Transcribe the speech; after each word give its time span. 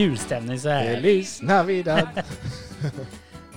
Julstämning 0.00 0.60
så 0.60 0.68
här. 0.68 0.94
Feliz 0.94 1.42
Navidad. 1.42 2.08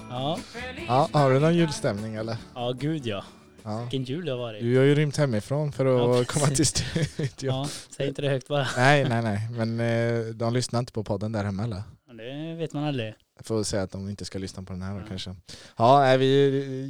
Ja, 0.09 0.39
ja, 0.87 1.09
har 1.13 1.31
du 1.33 1.39
någon 1.39 1.55
julstämning 1.55 2.15
eller? 2.15 2.37
ja 2.55 2.71
gud 2.79 3.05
ja. 3.05 3.23
Ja. 3.63 3.81
Vilken 3.81 4.03
jul 4.03 4.25
det 4.25 4.31
har 4.31 4.37
varit. 4.39 4.61
Du 4.61 4.77
har 4.77 4.83
ju 4.83 4.95
rymt 4.95 5.17
hemifrån 5.17 5.71
för 5.71 5.85
att 5.85 6.17
Ja, 6.17 6.23
komma 6.33 6.45
till 6.47 6.65
studion. 6.65 7.27
Ja, 7.39 7.67
säg 7.97 8.07
inte 8.07 8.21
det 8.21 8.29
högt 8.29 8.47
bara. 8.47 8.67
Nej, 8.77 9.09
nej, 9.09 9.21
nej. 9.21 9.49
Men 9.51 9.79
eh, 9.79 10.25
de 10.33 10.53
lyssnar 10.53 10.79
inte 10.79 10.91
på 10.93 11.03
podden 11.03 11.31
där 11.31 11.43
hemma 11.43 11.63
eller? 11.63 11.81
Det 12.17 12.55
vet 12.55 12.73
man 12.73 12.83
aldrig. 12.83 13.13
Jag 13.37 13.45
får 13.45 13.63
säga 13.63 13.83
att 13.83 13.91
de 13.91 14.09
inte 14.09 14.25
ska 14.25 14.39
lyssna 14.39 14.63
på 14.63 14.73
den 14.73 14.81
här 14.81 14.93
då 14.93 14.99
Ja. 14.99 15.03
kanske. 15.07 15.35
Ja, 15.77 16.03
är 16.05 16.17
vi 16.17 16.27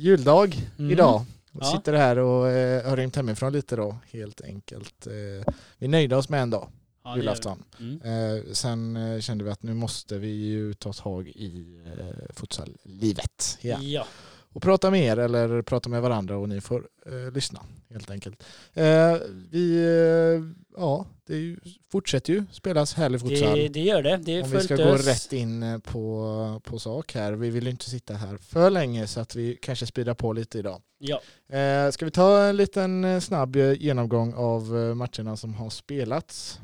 juldag 0.01 0.69
Mm. 0.79 0.91
idag. 0.91 1.25
Ja. 1.59 1.65
Sitter 1.65 1.93
här 1.93 2.17
och 2.19 2.49
eh, 2.49 2.89
har 2.89 2.97
rymt 2.97 3.15
hemifrån 3.15 3.53
lite 3.53 3.75
då, 3.75 3.97
helt 4.11 4.41
enkelt. 4.41 5.07
Eh, 5.07 5.53
vi 5.77 5.87
nöjde 5.87 6.15
oss 6.15 6.29
med 6.29 6.41
en 6.41 6.49
dag, 6.49 6.67
Ja, 7.03 7.17
julafton. 7.17 7.63
Mm. 7.79 8.01
Eh, 8.01 8.43
sen 8.53 8.95
eh, 8.95 9.19
kände 9.19 9.43
vi 9.43 9.49
att 9.51 9.63
nu 9.63 9.73
måste 9.73 10.17
vi 10.17 10.27
ju 10.27 10.73
ta 10.73 10.93
tag 10.93 11.27
i 11.27 11.79
eh, 11.85 12.33
futsallivet 12.35 13.57
igen. 13.61 13.91
Ja. 13.91 14.05
och 14.53 14.61
prata 14.61 14.91
med 14.91 15.01
er 15.01 15.17
eller 15.17 15.61
prata 15.61 15.89
med 15.89 16.01
varandra 16.01 16.37
och 16.37 16.49
ni 16.49 16.61
får 16.61 16.87
eh, 17.05 17.31
lyssna 17.33 17.59
helt 17.89 18.11
enkelt. 18.11 18.43
Eh, 18.73 19.17
vi, 19.51 19.77
eh, 19.83 20.41
ja, 20.77 21.05
det 21.25 21.35
ju, 21.35 21.57
fortsätter 21.91 22.33
ju 22.33 22.45
spelas 22.51 22.93
härlig 22.93 23.21
futsal. 23.21 23.57
Det, 23.57 23.67
det 23.67 23.79
gör 23.79 24.03
det. 24.03 24.17
Det 24.17 24.31
är 24.31 24.43
Om 24.43 24.51
vi 24.51 24.59
ska 24.59 24.75
gå 24.75 24.81
ös. 24.83 25.07
rätt 25.07 25.33
in 25.33 25.63
eh, 25.63 25.77
på, 25.79 26.61
på 26.63 26.79
sak 26.79 27.13
här. 27.15 27.33
Vi 27.33 27.49
vill 27.49 27.63
ju 27.63 27.69
inte 27.69 27.89
sitta 27.89 28.13
här 28.13 28.37
för 28.37 28.69
länge 28.69 29.07
så 29.07 29.19
att 29.19 29.35
vi 29.35 29.57
kanske 29.61 29.85
speedar 29.85 30.13
på 30.13 30.33
lite 30.33 30.59
idag. 30.59 30.81
Ja. 30.97 31.21
Eh, 31.57 31.91
ska 31.91 32.05
vi 32.05 32.11
ta 32.11 32.43
en 32.43 32.57
liten 32.57 33.21
snabb 33.21 33.55
genomgång 33.55 34.33
av 34.33 34.63
matcherna 34.95 35.37
som 35.37 35.53
har 35.53 35.69
spelats? 35.69 36.59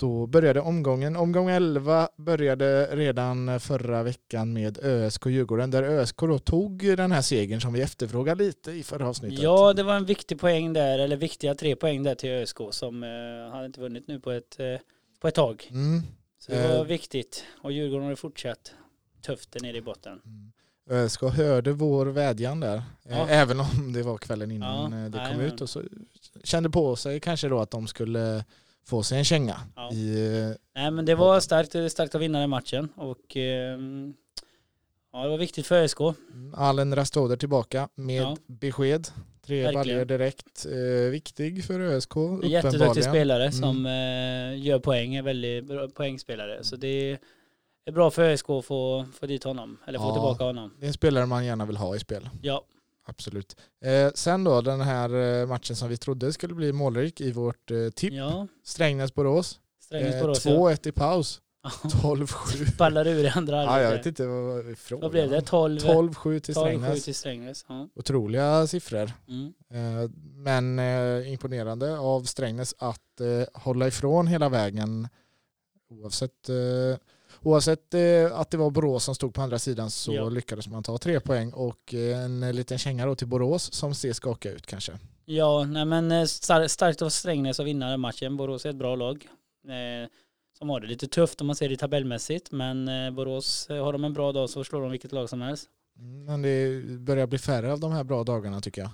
Då 0.00 0.26
började 0.26 0.60
omgången. 0.60 1.16
Omgång 1.16 1.48
11 1.50 2.08
började 2.16 2.86
redan 2.96 3.60
förra 3.60 4.02
veckan 4.02 4.52
med 4.52 4.78
ÖSK 4.84 5.26
Djurgården 5.26 5.70
där 5.70 5.82
ÖSK 5.82 6.16
då 6.20 6.38
tog 6.38 6.78
den 6.96 7.12
här 7.12 7.22
segern 7.22 7.60
som 7.60 7.72
vi 7.72 7.80
efterfrågade 7.80 8.44
lite 8.44 8.70
i 8.72 8.82
förra 8.82 9.08
avsnittet. 9.08 9.38
ja, 9.38 9.72
det 9.72 9.82
var 9.82 9.94
en 9.94 10.04
viktig 10.04 10.40
poäng 10.40 10.72
där, 10.72 10.98
eller 10.98 11.16
viktiga 11.16 11.54
tre 11.54 11.76
poäng 11.76 12.02
där 12.02 12.14
till 12.14 12.30
ÖSK 12.30 12.56
som 12.70 13.02
eh, 13.02 13.52
hade 13.52 13.66
inte 13.66 13.80
vunnit 13.80 14.08
nu 14.08 14.20
på 14.20 14.30
ett, 14.30 14.60
eh, 14.60 14.66
på 15.20 15.28
ett 15.28 15.34
tag. 15.34 15.68
Mm. 15.70 16.02
Så 16.38 16.52
det 16.52 16.68
var 16.68 16.76
Eh. 16.76 16.84
viktigt. 16.84 17.44
Och 17.62 17.72
Djurgården 17.72 18.06
har 18.08 18.14
fortsatt 18.14 18.72
tufft 19.26 19.52
där 19.52 19.60
nere 19.60 19.76
i 19.76 19.82
botten. 19.82 20.20
Mm. 20.24 20.52
ÖSK 21.04 21.22
hörde 21.22 21.72
vår 21.72 22.06
vädjan 22.06 22.60
där. 22.60 22.82
Ja. 23.08 23.10
Eh, 23.14 23.40
Även 23.40 23.60
om 23.60 23.92
det 23.92 24.02
var 24.02 24.18
kvällen 24.18 24.50
innan 24.50 24.92
Ja, 24.92 24.98
eh, 24.98 25.10
det 25.10 25.18
nej, 25.18 25.28
kom 25.28 25.36
men- 25.38 25.46
ut. 25.46 25.60
Och 25.60 25.70
så 25.70 25.82
kände 26.44 26.70
på 26.70 26.96
sig 26.96 27.20
kanske 27.20 27.48
då 27.48 27.58
att 27.60 27.70
de 27.70 27.86
skulle 27.86 28.44
få 28.90 29.02
sig 29.02 29.18
en 29.18 29.24
känga. 29.24 29.56
Ja. 29.76 29.92
I, 29.92 30.36
eh, 30.42 30.56
Nej 30.82 30.90
men 30.90 31.04
det 31.04 31.14
var 31.14 31.40
starkt, 31.40 31.92
starkt 31.92 32.14
att 32.14 32.20
vinna 32.20 32.40
den 32.40 32.50
matchen 32.50 32.88
och 32.96 33.36
ehm, 33.36 34.14
ja, 35.12 35.22
det 35.22 35.28
var 35.28 35.38
viktigt 35.38 35.66
för 35.66 35.82
ÖSK. 35.82 35.98
Allen 36.54 36.94
Rastoder 36.96 37.36
tillbaka 37.36 37.88
med 37.94 38.22
Ja. 38.22 38.36
besked. 38.46 39.08
Tre 39.46 39.72
baljor 39.72 40.04
direkt. 40.04 40.66
Eh, 40.66 41.10
viktig 41.10 41.64
för 41.64 41.80
ÖSK 41.80 42.16
En 42.16 42.48
jätteduktig 42.50 43.04
spelare 43.04 43.42
Mm. 43.42 43.52
som 43.52 43.86
eh, 43.86 44.66
gör 44.66 44.78
poäng, 44.78 45.14
är 45.14 45.22
väldigt 45.22 45.64
bra 45.66 45.88
poängspelare. 45.88 46.64
Så 46.64 46.76
det 46.76 47.18
är 47.84 47.92
bra 47.92 48.10
för 48.10 48.22
ÖSK 48.22 48.50
att 48.50 48.64
få, 48.64 49.06
få 49.20 49.26
dit 49.26 49.44
honom, 49.44 49.78
eller 49.86 49.98
få 49.98 50.04
Ja. 50.04 50.12
tillbaka 50.12 50.44
honom. 50.44 50.74
Det 50.78 50.84
är 50.86 50.88
en 50.88 50.92
spelare 50.92 51.26
man 51.26 51.44
gärna 51.44 51.66
vill 51.66 51.76
ha 51.76 51.96
i 51.96 51.98
spel. 51.98 52.28
Ja, 52.42 52.64
Absolut. 53.04 53.56
Eh, 53.84 54.10
sen 54.14 54.44
då 54.44 54.60
den 54.60 54.80
här 54.80 55.40
eh, 55.40 55.46
matchen 55.46 55.76
som 55.76 55.88
vi 55.88 55.96
trodde 55.96 56.32
skulle 56.32 56.54
bli 56.54 56.72
målrik 56.72 57.20
i 57.20 57.32
vårt 57.32 57.70
eh, 57.70 57.88
tipp. 57.90 58.12
ja. 58.12 58.46
Strängnäs-Borås. 58.64 59.58
Strängnäs 59.82 60.14
Eh, 60.14 60.20
Borås 60.22 60.46
ja. 60.46 60.50
2-1 60.52 60.88
i 60.88 60.92
paus. 60.92 61.40
12-7. 61.82 62.76
Ballar 62.76 63.06
ur 63.06 63.24
i 63.24 63.28
andra 63.28 63.56
Ja, 63.56 63.62
jag 63.62 63.68
halvlek. 63.70 63.98
vet 64.00 64.06
inte 64.06 64.26
vad 64.26 64.70
ifrån. 64.70 65.00
Vad 65.00 65.10
blev 65.10 65.30
det? 65.30 65.40
12, 65.40 65.78
12-7 65.80 66.38
till 66.40 66.54
12 66.54 66.64
Strängnäs. 66.66 67.04
till 67.04 67.14
Strängnäs. 67.14 67.64
Ja. 67.68 67.88
Otroliga 67.94 68.66
siffror. 68.66 69.12
Mm. 69.28 69.52
Eh, 69.74 70.10
Men 70.34 70.78
eh, 70.78 71.32
imponerande 71.32 71.98
av 71.98 72.22
Strängnäs 72.22 72.74
att 72.78 73.20
eh, 73.20 73.60
hålla 73.62 73.86
ifrån 73.88 74.26
hela 74.26 74.48
vägen. 74.48 75.08
Oavsett, 75.90 76.48
oavsett 77.42 77.94
eh, 77.94 78.32
att 78.40 78.50
det 78.50 78.56
var 78.56 78.70
Borås 78.70 79.04
som 79.04 79.14
stod 79.14 79.34
på 79.34 79.42
andra 79.42 79.58
sidan 79.58 79.90
så 79.90 80.12
Ja. 80.14 80.28
lyckades 80.28 80.68
man 80.68 80.82
ta 80.82 80.98
tre 80.98 81.20
poäng 81.20 81.52
och 81.52 81.94
eh, 81.94 82.24
en 82.24 82.40
liten 82.56 82.78
känga 82.78 83.06
då 83.06 83.14
till 83.14 83.26
Borås 83.28 83.72
som 83.72 83.94
ser 83.94 84.12
skaka 84.12 84.50
ut 84.50 84.66
kanske. 84.66 84.98
Ja, 85.24 85.64
nej 85.64 85.84
men 85.84 86.12
eh, 86.12 86.24
star- 86.24 86.66
starkt 86.68 87.02
av 87.02 87.08
Strängnäs 87.08 87.60
att 87.60 87.66
vinna 87.66 87.90
den 87.90 88.00
matchen. 88.00 88.36
Borås 88.36 88.66
är 88.66 88.70
ett 88.70 88.76
bra 88.76 88.96
lag. 88.96 89.28
Eh, 89.64 90.08
som 90.58 90.68
har 90.70 90.80
det 90.80 90.86
lite 90.86 91.06
tufft 91.08 91.40
om 91.40 91.46
man 91.46 91.56
ser 91.56 91.68
det 91.68 91.76
tabellmässigt. 91.76 92.52
Men 92.52 92.88
eh, 92.88 93.10
Borås, 93.10 93.70
eh, 93.70 93.84
har 93.84 93.92
de 93.92 94.04
en 94.04 94.12
bra 94.12 94.32
dag 94.32 94.50
så 94.50 94.64
slår 94.64 94.80
de 94.82 94.90
vilket 94.90 95.12
lag 95.12 95.28
som 95.28 95.40
helst. 95.40 95.68
Mm, 95.98 96.24
Men 96.24 96.42
det 96.42 96.82
börjar 96.98 97.26
bli 97.26 97.38
färre 97.38 97.72
av 97.72 97.80
de 97.80 97.92
här 97.92 98.04
bra 98.04 98.24
dagarna 98.24 98.60
tycker 98.60 98.82
jag. 98.82 98.90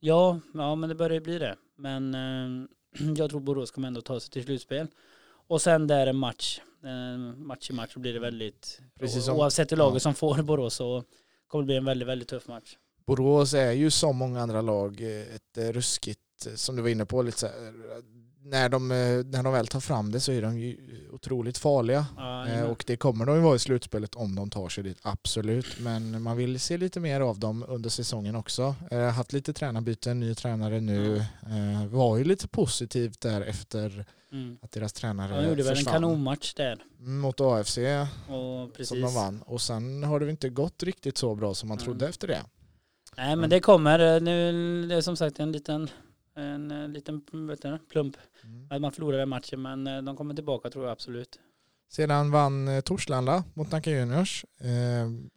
Ja, 0.00 0.40
ja 0.54 0.74
men 0.74 0.88
det 0.88 0.94
börjar 0.94 1.14
ju 1.14 1.20
bli 1.20 1.38
det. 1.38 1.56
Men 1.76 2.14
eh, 2.14 2.66
jag 3.16 3.30
tror 3.30 3.40
Borås 3.40 3.70
kommer 3.70 3.88
ändå 3.88 4.00
ta 4.00 4.20
sig 4.20 4.30
till 4.30 4.44
slutspel. 4.44 4.86
Och 5.46 5.62
sen 5.62 5.86
där 5.86 6.06
en 6.06 6.16
match, 6.16 6.60
match 7.36 7.70
i 7.70 7.72
match 7.72 7.92
så 7.92 8.00
blir 8.00 8.12
det 8.12 8.20
väldigt, 8.20 8.80
Precis 8.98 9.24
som- 9.24 9.36
oavsett 9.36 9.72
hur 9.72 9.76
laget 9.76 9.94
ja. 9.94 10.00
som 10.00 10.14
får 10.14 10.42
Borås 10.42 10.74
så 10.74 11.04
kommer 11.48 11.62
det 11.62 11.66
bli 11.66 11.76
en 11.76 11.84
väldigt, 11.84 12.08
väldigt 12.08 12.28
tuff 12.28 12.48
match. 12.48 12.76
Borås 13.06 13.54
är 13.54 13.72
ju 13.72 13.90
som 13.90 14.16
många 14.16 14.40
andra 14.42 14.60
lag 14.62 15.00
eh, 15.00 15.34
ett 15.34 15.74
ruskigt, 15.74 16.46
eh, 16.46 16.54
som 16.54 16.76
du 16.76 16.82
var 16.82 16.88
inne 16.88 17.06
på, 17.06 17.22
lite 17.22 17.38
så 17.38 17.46
här, 17.46 17.54
när, 18.44 18.68
de, 18.68 18.90
eh, 18.90 18.96
när 19.24 19.42
de 19.42 19.52
väl 19.52 19.66
tar 19.66 19.80
fram 19.80 20.12
det 20.12 20.20
så 20.20 20.32
är 20.32 20.42
de 20.42 20.58
ju 20.58 20.76
otroligt 21.12 21.58
farliga. 21.58 22.06
Ja, 22.16 22.46
Eh, 22.48 22.62
Och 22.62 22.84
det 22.86 22.96
kommer 22.96 23.26
de 23.26 23.36
ju 23.36 23.42
vara 23.42 23.56
i 23.56 23.58
slutspelet 23.58 24.14
om 24.14 24.34
de 24.34 24.50
tar 24.50 24.68
sig 24.68 24.84
dit, 24.84 24.98
absolut. 25.02 25.66
Men 25.80 26.22
man 26.22 26.36
vill 26.36 26.60
se 26.60 26.76
lite 26.76 27.00
mer 27.00 27.20
av 27.20 27.38
dem 27.38 27.64
under 27.68 27.90
säsongen 27.90 28.36
också. 28.36 28.74
Eh, 28.90 29.00
haft 29.08 29.32
lite 29.32 29.52
tränarbyten, 29.52 30.20
ny 30.20 30.34
tränare 30.34 30.80
nu. 30.80 31.16
Eh, 31.16 31.86
var 31.86 32.16
ju 32.16 32.24
lite 32.24 32.48
positivt 32.48 33.20
där 33.20 33.40
efter 33.40 34.04
mm. 34.32 34.58
att 34.62 34.72
deras 34.72 34.92
tränare 34.92 35.42
De 35.42 35.48
gjorde 35.48 35.62
väl 35.62 35.70
en 35.70 35.76
försvann. 35.76 35.92
kanonmatch 35.94 36.54
där. 36.54 36.84
Mot 36.98 37.40
AFC 37.40 37.78
Och 38.28 38.72
precis. 38.74 38.88
som 38.88 39.00
de 39.00 39.14
vann. 39.14 39.42
Och 39.46 39.60
sen 39.60 40.02
har 40.04 40.20
det 40.20 40.30
inte 40.30 40.48
gått 40.48 40.82
riktigt 40.82 41.18
så 41.18 41.34
bra 41.34 41.54
som 41.54 41.68
man 41.68 41.78
Mm. 41.78 41.84
trodde 41.84 42.08
efter 42.08 42.28
det. 42.28 42.42
Nej 43.16 43.26
Mm. 43.26 43.40
men 43.40 43.50
det 43.50 43.60
kommer. 43.60 44.20
Nu 44.20 44.86
det 44.88 44.94
är 44.94 45.00
som 45.00 45.16
sagt 45.16 45.38
en 45.40 45.52
liten, 45.52 45.90
en 46.36 46.70
eh, 46.70 46.88
liten 46.88 47.22
vet 47.32 47.62
du, 47.62 47.78
plump. 47.90 48.16
Mm. 48.44 48.66
Att 48.70 48.80
man 48.80 48.92
förlorade 48.92 49.22
den 49.22 49.28
matchen 49.28 49.62
men 49.62 49.86
eh, 49.86 50.02
de 50.02 50.16
kommer 50.16 50.34
tillbaka 50.34 50.70
tror 50.70 50.84
jag 50.84 50.92
absolut. 50.92 51.38
Sedan 51.92 52.30
vann 52.30 52.68
eh, 52.68 52.80
Torslanda 52.80 53.44
mot 53.54 53.70
Nacka 53.70 53.90
Juniors. 53.90 54.44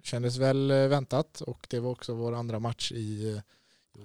Kändes 0.03 0.37
väl 0.37 0.71
väntat 0.71 1.41
och 1.41 1.67
det 1.69 1.79
var 1.79 1.91
också 1.91 2.13
vår 2.13 2.35
andra 2.35 2.59
match 2.59 2.91
i, 2.91 3.41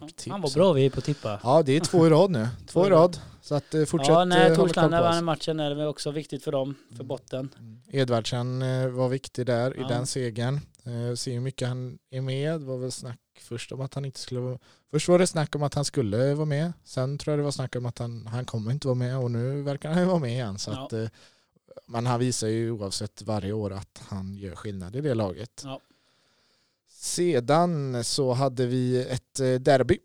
tips. 0.06 0.28
Han 0.28 0.40
var 0.40 0.54
bra 0.54 0.72
vi 0.72 0.90
på 0.90 1.00
tippa. 1.00 1.40
Ja, 1.42 1.62
det 1.62 1.76
är 1.76 1.80
två 1.80 2.06
i 2.06 2.10
rad 2.10 2.30
nu. 2.30 2.48
Två 2.66 2.86
i 2.86 2.90
rad. 2.90 3.18
Så 3.42 3.54
att 3.54 3.74
fortsätt 3.86 4.08
ja, 4.08 4.24
när 4.24 4.56
Torslanda 4.56 5.02
vann 5.02 5.24
matchen 5.24 5.60
är 5.60 5.74
det 5.74 5.86
också 5.86 6.10
viktigt 6.10 6.44
för 6.44 6.52
dem, 6.52 6.74
för 6.88 6.94
Mm. 6.94 7.06
botten. 7.06 7.48
Mm. 7.58 7.80
Edvardsen 7.90 8.60
var 8.94 9.08
viktig 9.08 9.46
där 9.46 9.74
Ja. 9.78 9.84
i 9.84 9.88
den 9.88 10.06
segern. 10.06 10.60
Ser 11.16 11.32
hur 11.32 11.40
mycket 11.40 11.68
han 11.68 11.98
är 12.10 12.20
med. 12.20 12.60
Det 12.60 12.66
var 12.66 12.78
väl 12.78 12.92
snack 12.92 13.18
först 13.40 13.72
om 13.72 13.80
att 13.80 13.94
han 13.94 14.04
inte 14.04 14.18
skulle 14.20 14.40
vara 14.40 14.58
Först 14.90 15.08
var 15.08 15.18
det 15.18 15.26
snack 15.26 15.54
om 15.54 15.62
att 15.62 15.74
han 15.74 15.84
skulle 15.84 16.34
vara 16.34 16.46
med. 16.46 16.72
Sen 16.84 17.18
tror 17.18 17.32
jag 17.32 17.38
det 17.38 17.42
var 17.44 17.50
snack 17.50 17.76
om 17.76 17.86
att 17.86 17.98
han, 17.98 18.26
han 18.26 18.44
kommer 18.44 18.70
inte 18.72 18.86
vara 18.86 18.94
med 18.94 19.18
och 19.18 19.30
nu 19.30 19.62
verkar 19.62 19.88
han 19.90 19.98
ju 20.00 20.04
vara 20.08 20.18
med 20.18 20.30
igen. 20.30 20.58
Så 20.58 20.70
Ja. 20.70 20.84
att, 20.86 20.92
eh, 20.92 21.06
men 21.86 22.06
han 22.06 22.20
visar 22.20 22.48
ju 22.48 22.70
oavsett 22.70 23.22
varje 23.22 23.52
år 23.52 23.72
att 23.72 24.02
han 24.08 24.36
gör 24.36 24.54
skillnad 24.54 24.96
i 24.96 25.00
det 25.00 25.14
laget. 25.14 25.62
Ja. 25.64 25.80
Sedan 26.88 28.04
så 28.04 28.32
hade 28.32 28.66
vi 28.66 29.06
ett 29.06 29.40
eh, 29.40 29.54
derby 29.54 29.98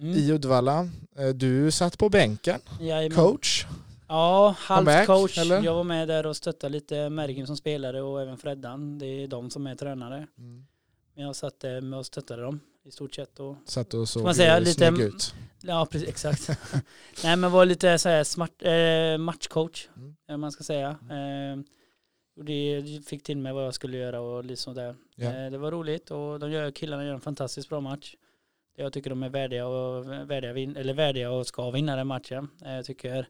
Mm. 0.00 0.14
i 0.16 0.32
Uddevalla. 0.32 0.88
Eh, 1.16 1.28
Du 1.28 1.70
satt 1.70 1.98
på 1.98 2.08
bänken, 2.08 2.60
Jajamän. 2.80 3.16
coach. 3.16 3.66
Ja, 4.08 4.54
halvt 4.58 5.06
coach. 5.06 5.38
eller? 5.38 5.62
Jag 5.62 5.74
var 5.74 5.84
med 5.84 6.08
där 6.08 6.26
och 6.26 6.36
stöttade 6.36 6.72
lite 6.72 7.10
Mergim 7.10 7.46
som 7.46 7.56
spelare 7.56 8.02
och 8.02 8.22
även 8.22 8.38
Freddan. 8.38 8.98
Det 8.98 9.06
är 9.06 9.28
de 9.28 9.50
som 9.50 9.66
är 9.66 9.74
tränare. 9.74 10.26
Men 11.14 11.24
jag 11.24 11.36
satt 11.36 11.60
där 11.60 11.80
med 11.80 11.98
och 11.98 12.06
stöttade 12.06 12.42
dem 12.42 12.60
i 12.84 12.90
stort 12.90 13.14
sett. 13.14 13.40
Och, 13.40 13.56
Satt 13.66 13.94
och 13.94 14.08
såg 14.08 14.22
man 14.22 14.34
säga, 14.34 14.56
eh, 14.56 14.62
lite- 14.62 14.86
ut. 15.02 15.34
ja, 15.62 15.86
precis, 15.90 16.08
exakt. 16.08 16.48
Nej, 17.24 17.36
men 17.36 17.50
var 17.52 17.64
lite 17.64 17.98
så 17.98 18.08
här 18.08 18.24
smart, 18.24 18.62
eh, 18.62 19.18
matchcoach, 19.18 19.88
Mm. 20.28 20.40
man 20.40 20.52
ska 20.52 20.64
säga. 20.64 20.88
Eh, 20.90 21.60
och 22.36 22.44
det 22.44 22.84
fick 23.06 23.22
till 23.22 23.36
mig 23.38 23.52
vad 23.52 23.66
jag 23.66 23.74
skulle 23.74 23.96
göra 23.96 24.20
och 24.20 24.44
lite 24.44 24.62
sådär. 24.62 24.96
Ja. 25.16 25.26
Eh, 25.26 25.50
det 25.50 25.58
var 25.58 25.70
roligt 25.70 26.10
och 26.10 26.38
de 26.40 26.50
gör, 26.50 26.70
killarna 26.70 27.04
gör 27.04 27.14
en 27.14 27.20
fantastiskt 27.20 27.68
bra 27.68 27.80
match. 27.80 28.14
Jag 28.76 28.92
tycker 28.92 29.10
de 29.10 29.22
är 29.22 29.28
värdiga 29.28 29.66
och, 29.66 30.06
värdiga, 30.30 30.52
vin, 30.52 30.76
eller 30.76 30.94
värdiga 30.94 31.30
och 31.30 31.46
ska 31.46 31.70
vinna 31.70 31.96
den 31.96 32.06
matchen. 32.06 32.48
Eh, 32.64 32.72
jag 32.74 32.84
tycker 32.84 33.28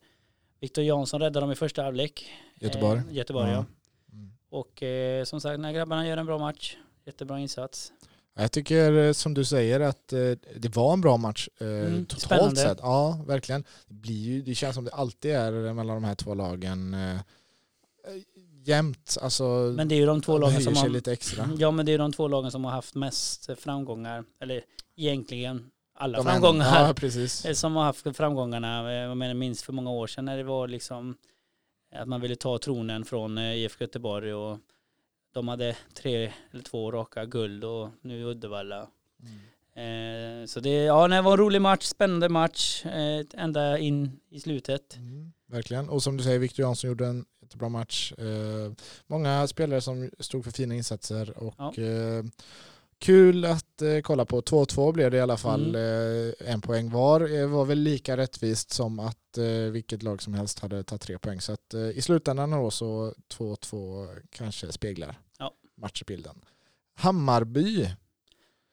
Viktor 0.60 0.84
Jansson 0.84 1.20
räddade 1.20 1.40
dem 1.40 1.52
i 1.52 1.54
första 1.54 1.82
halvlek. 1.82 2.30
Göteborg. 2.60 2.98
Eh, 2.98 3.14
Göteborg, 3.14 3.50
ja. 3.50 3.64
Mm. 4.12 4.32
Och 4.48 4.82
som 5.28 5.40
sagt, 5.40 5.60
när 5.60 5.72
grabbarna 5.72 6.06
gör 6.08 6.16
en 6.16 6.26
bra 6.26 6.38
match, 6.38 6.76
jättebra 7.04 7.38
insats. 7.40 7.92
Jag 8.36 8.52
tycker 8.52 8.92
eh, 8.92 9.12
som 9.12 9.34
du 9.34 9.44
säger 9.44 9.80
att 9.80 10.12
eh, 10.12 10.18
det 10.56 10.76
var 10.76 10.92
en 10.92 11.00
bra 11.00 11.16
match 11.16 11.48
eh, 11.60 11.66
Mm, 11.66 12.06
totalt 12.06 12.22
spännande. 12.22 12.56
sett. 12.56 12.78
Ja, 12.82 13.20
verkligen. 13.26 13.64
Det, 13.86 13.94
blir 13.94 14.14
ju, 14.14 14.42
det 14.42 14.54
känns 14.54 14.74
som 14.74 14.84
det 14.84 14.90
alltid 14.90 15.30
är 15.34 15.72
mellan 15.72 15.96
de 15.96 16.04
här 16.04 16.14
två 16.14 16.34
lagen. 16.34 16.96
jämnt. 18.64 19.16
Alltså, 19.20 19.44
Men 19.76 19.88
det 19.88 19.94
är 19.94 19.96
ju 19.96 20.06
de 20.06 20.22
två 20.22 20.38
lagen 20.38 20.62
som 20.62 20.76
har, 20.76 20.88
lite 20.88 21.12
extra. 21.12 21.48
ja 21.58 21.70
men 21.70 21.86
det 21.86 21.92
är 21.92 21.98
de 21.98 22.12
två 22.12 22.28
lagen 22.28 22.50
som 22.50 22.64
har 22.64 22.72
haft 22.72 22.94
mest 22.94 23.50
framgångar, 23.58 24.24
eller 24.40 24.62
egentligen 24.96 25.70
alla 25.94 26.18
De 26.18 26.24
framgångar. 26.24 26.86
Ja, 26.88 26.94
precis. 26.94 27.46
Som 27.60 27.76
har 27.76 27.84
haft 27.84 28.16
framgångarna, 28.16 28.92
jag 28.92 29.16
menar 29.16 29.34
minst 29.34 29.62
för 29.62 29.72
många 29.72 29.90
år 29.90 30.06
sedan 30.06 30.24
när 30.24 30.36
det 30.36 30.42
var 30.44 30.68
liksom 30.68 31.16
att 31.94 32.08
man 32.08 32.20
ville 32.20 32.36
ta 32.36 32.58
tronen 32.58 33.04
från 33.04 33.38
IFK 33.38 33.84
Göteborg 33.84 34.34
och 34.34 34.58
de 35.34 35.48
hade 35.48 35.76
tre 35.94 36.32
eller 36.52 36.62
två 36.62 36.90
raka 36.90 37.24
guld 37.24 37.64
och 37.64 37.88
nu 38.00 38.24
Uddevalla. 38.24 38.80
Eh, 39.76 40.46
Så 40.46 40.60
det, 40.60 40.70
ja, 40.84 41.08
det 41.08 41.22
var 41.22 41.32
en 41.32 41.38
rolig 41.38 41.62
match, 41.62 41.84
spännande 41.84 42.28
match, 42.28 42.84
eh, 42.86 43.24
ända 43.34 43.78
in 43.78 44.20
i 44.30 44.40
slutet. 44.40 44.96
Mm, 44.96 45.32
verkligen. 45.46 45.88
Och 45.88 46.02
som 46.02 46.16
du 46.16 46.24
säger, 46.24 46.38
Victor 46.38 46.62
Jansson 46.64 46.88
gjorde 46.88 47.06
en 47.06 47.24
jättebra 47.42 47.68
match. 47.68 48.12
Eh, 48.12 48.72
många 49.06 49.46
spelare 49.46 49.80
som 49.80 50.10
stod 50.18 50.44
för 50.44 50.50
fina 50.50 50.74
insatser 50.74 51.38
och 51.38 51.54
Ja. 51.58 51.72
Eh, 53.00 53.06
kul 53.06 53.44
att 53.44 53.82
eh, 53.82 54.00
kolla 54.02 54.24
på. 54.24 54.40
2-2 54.40 54.92
blev 54.92 55.10
det 55.10 55.16
i 55.16 55.20
alla 55.20 55.36
fall. 55.36 55.68
Mm. 55.76 56.28
Eh, 56.40 56.52
en 56.52 56.60
poäng 56.60 56.90
var. 56.90 57.20
Det 57.20 57.46
var 57.46 57.64
väl 57.64 57.78
lika 57.78 58.16
rättvist 58.16 58.70
som 58.72 58.98
att 58.98 59.38
eh, 59.38 59.44
vilket 59.72 60.02
lag 60.02 60.22
som 60.22 60.34
helst 60.34 60.58
hade 60.58 60.84
tagit 60.84 61.02
tre 61.02 61.18
poäng. 61.18 61.40
Så 61.40 61.52
att, 61.52 61.74
eh, 61.74 61.80
i 61.80 62.02
slutändan 62.02 62.50
då 62.50 62.70
så 62.70 63.14
2-2 63.38 64.08
kanske 64.30 64.72
speglar 64.72 65.18
Ja. 65.38 65.52
matchbilden. 65.76 66.40
Hammarby, 66.96 67.88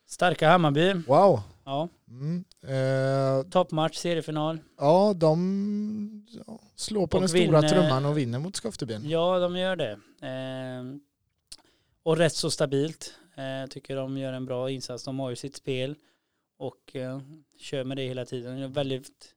Starka 0.07 0.49
Hammarby, 0.49 0.93
wow. 0.93 1.41
ja, 1.65 1.89
Mm. 2.09 2.43
Eh, 2.67 3.49
toppmatch, 3.49 3.97
seriefinal. 3.97 4.59
Ja, 4.77 5.13
de 5.15 6.25
ja, 6.47 6.59
slår 6.75 7.07
på 7.07 7.17
Och 7.17 7.21
den 7.21 7.29
stora 7.29 7.61
trumman 7.61 8.05
och 8.05 8.17
vinner 8.17 8.39
mot 8.39 8.55
Skoftebyn. 8.55 9.09
Ja, 9.09 9.39
de 9.39 9.55
gör 9.57 9.75
det. 9.75 9.91
Eh, 10.21 10.83
och 12.03 12.17
rätt 12.17 12.33
så 12.35 12.51
stabilt. 12.51 13.13
Eh, 13.41 13.67
tycker 13.67 13.95
de 13.95 14.17
gör 14.17 14.33
en 14.33 14.45
bra 14.45 14.69
insats. 14.69 15.03
De 15.03 15.19
har 15.19 15.29
ju 15.29 15.35
sitt 15.35 15.55
spel 15.55 15.95
och 16.57 16.95
eh, 16.95 17.21
kör 17.57 17.83
med 17.83 17.97
det 17.97 18.07
hela 18.07 18.25
tiden. 18.25 18.73
Väldigt 18.73 19.35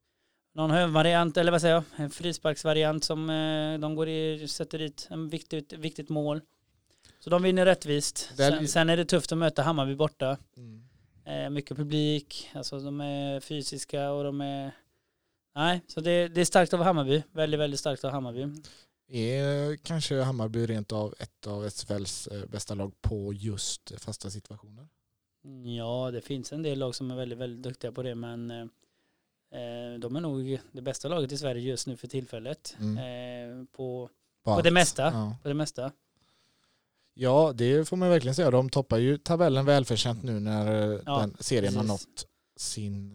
någon 0.54 0.70
hövvariant, 0.70 1.36
eller 1.36 1.52
vad 1.52 1.60
säger 1.60 1.74
jag, 1.74 1.84
en 1.96 2.10
frisparksvariant 2.10 3.04
som 3.04 3.30
eh, 3.30 3.78
de 3.78 3.94
går 3.94 4.08
i, 4.08 4.48
sätter 4.48 4.78
dit 4.78 5.08
en 5.10 5.28
viktigt, 5.28 5.72
viktigt 5.72 6.08
mål. 6.08 6.40
Så 7.18 7.30
de 7.30 7.42
vinner 7.42 7.66
rättvist. 7.66 8.30
Sen, 8.36 8.68
sen 8.68 8.90
är 8.90 8.96
det 8.96 9.04
tufft 9.04 9.32
att 9.32 9.38
möta 9.38 9.62
Hammarby 9.62 9.94
borta. 9.94 10.38
Mm. 10.56 10.84
Mycket 11.54 11.76
publik, 11.76 12.50
alltså 12.54 12.78
de 12.78 13.00
är 13.00 13.40
fysiska 13.40 14.10
och 14.10 14.24
de 14.24 14.40
är 14.40 14.72
Nej, 15.54 15.80
så 15.86 16.00
det, 16.00 16.28
det 16.28 16.40
är 16.40 16.44
starkt 16.44 16.74
av 16.74 16.82
Hammarby. 16.82 17.22
Väldigt, 17.32 17.60
väldigt 17.60 17.80
starkt 17.80 18.04
av 18.04 18.10
Hammarby. 18.10 18.42
Är 19.08 19.76
kanske 19.76 20.20
Hammarby 20.22 20.66
rent 20.66 20.92
av 20.92 21.14
ett 21.18 21.46
av 21.46 21.64
SFLs 21.70 22.26
eh, 22.26 22.46
bästa 22.46 22.74
lag 22.74 22.92
på 23.00 23.32
just 23.32 24.00
fasta 24.00 24.30
situationer? 24.30 24.88
Ja, 25.76 26.10
det 26.10 26.20
finns 26.20 26.52
en 26.52 26.62
del 26.62 26.78
lag 26.78 26.94
som 26.94 27.10
är 27.10 27.16
väldigt, 27.16 27.38
väldigt 27.38 27.62
duktiga 27.62 27.92
på 27.92 28.02
det, 28.02 28.14
men 28.14 28.50
eh, 28.50 28.60
eh, 29.60 29.98
de 29.98 30.16
är 30.16 30.20
nog 30.20 30.60
det 30.72 30.82
bästa 30.82 31.08
laget 31.08 31.32
i 31.32 31.38
Sverige 31.38 31.62
just 31.62 31.86
nu 31.86 31.96
för 31.96 32.08
tillfället. 32.08 32.76
Mm. 32.80 32.98
Eh, 33.60 33.64
på, 33.72 34.10
På 34.44 34.54
på 34.56 34.62
det 34.62 34.70
mesta. 34.70 35.02
Ja. 35.02 35.36
på 35.42 35.48
det 35.48 35.54
mesta. 35.54 35.92
ja, 37.14 37.52
det 37.54 37.88
får 37.88 37.96
man 37.96 38.08
verkligen 38.08 38.34
säga. 38.34 38.50
De 38.50 38.70
toppar 38.70 38.98
ju 38.98 39.18
tabellen 39.18 39.64
välförtjänt 39.64 40.22
nu 40.22 40.40
när 40.40 40.92
eh, 40.92 41.00
Ja, 41.06 41.18
den 41.18 41.36
serien 41.40 41.74
har 41.76 41.82
precis. 41.82 42.06
nått 42.06 42.26
sin 42.56 43.14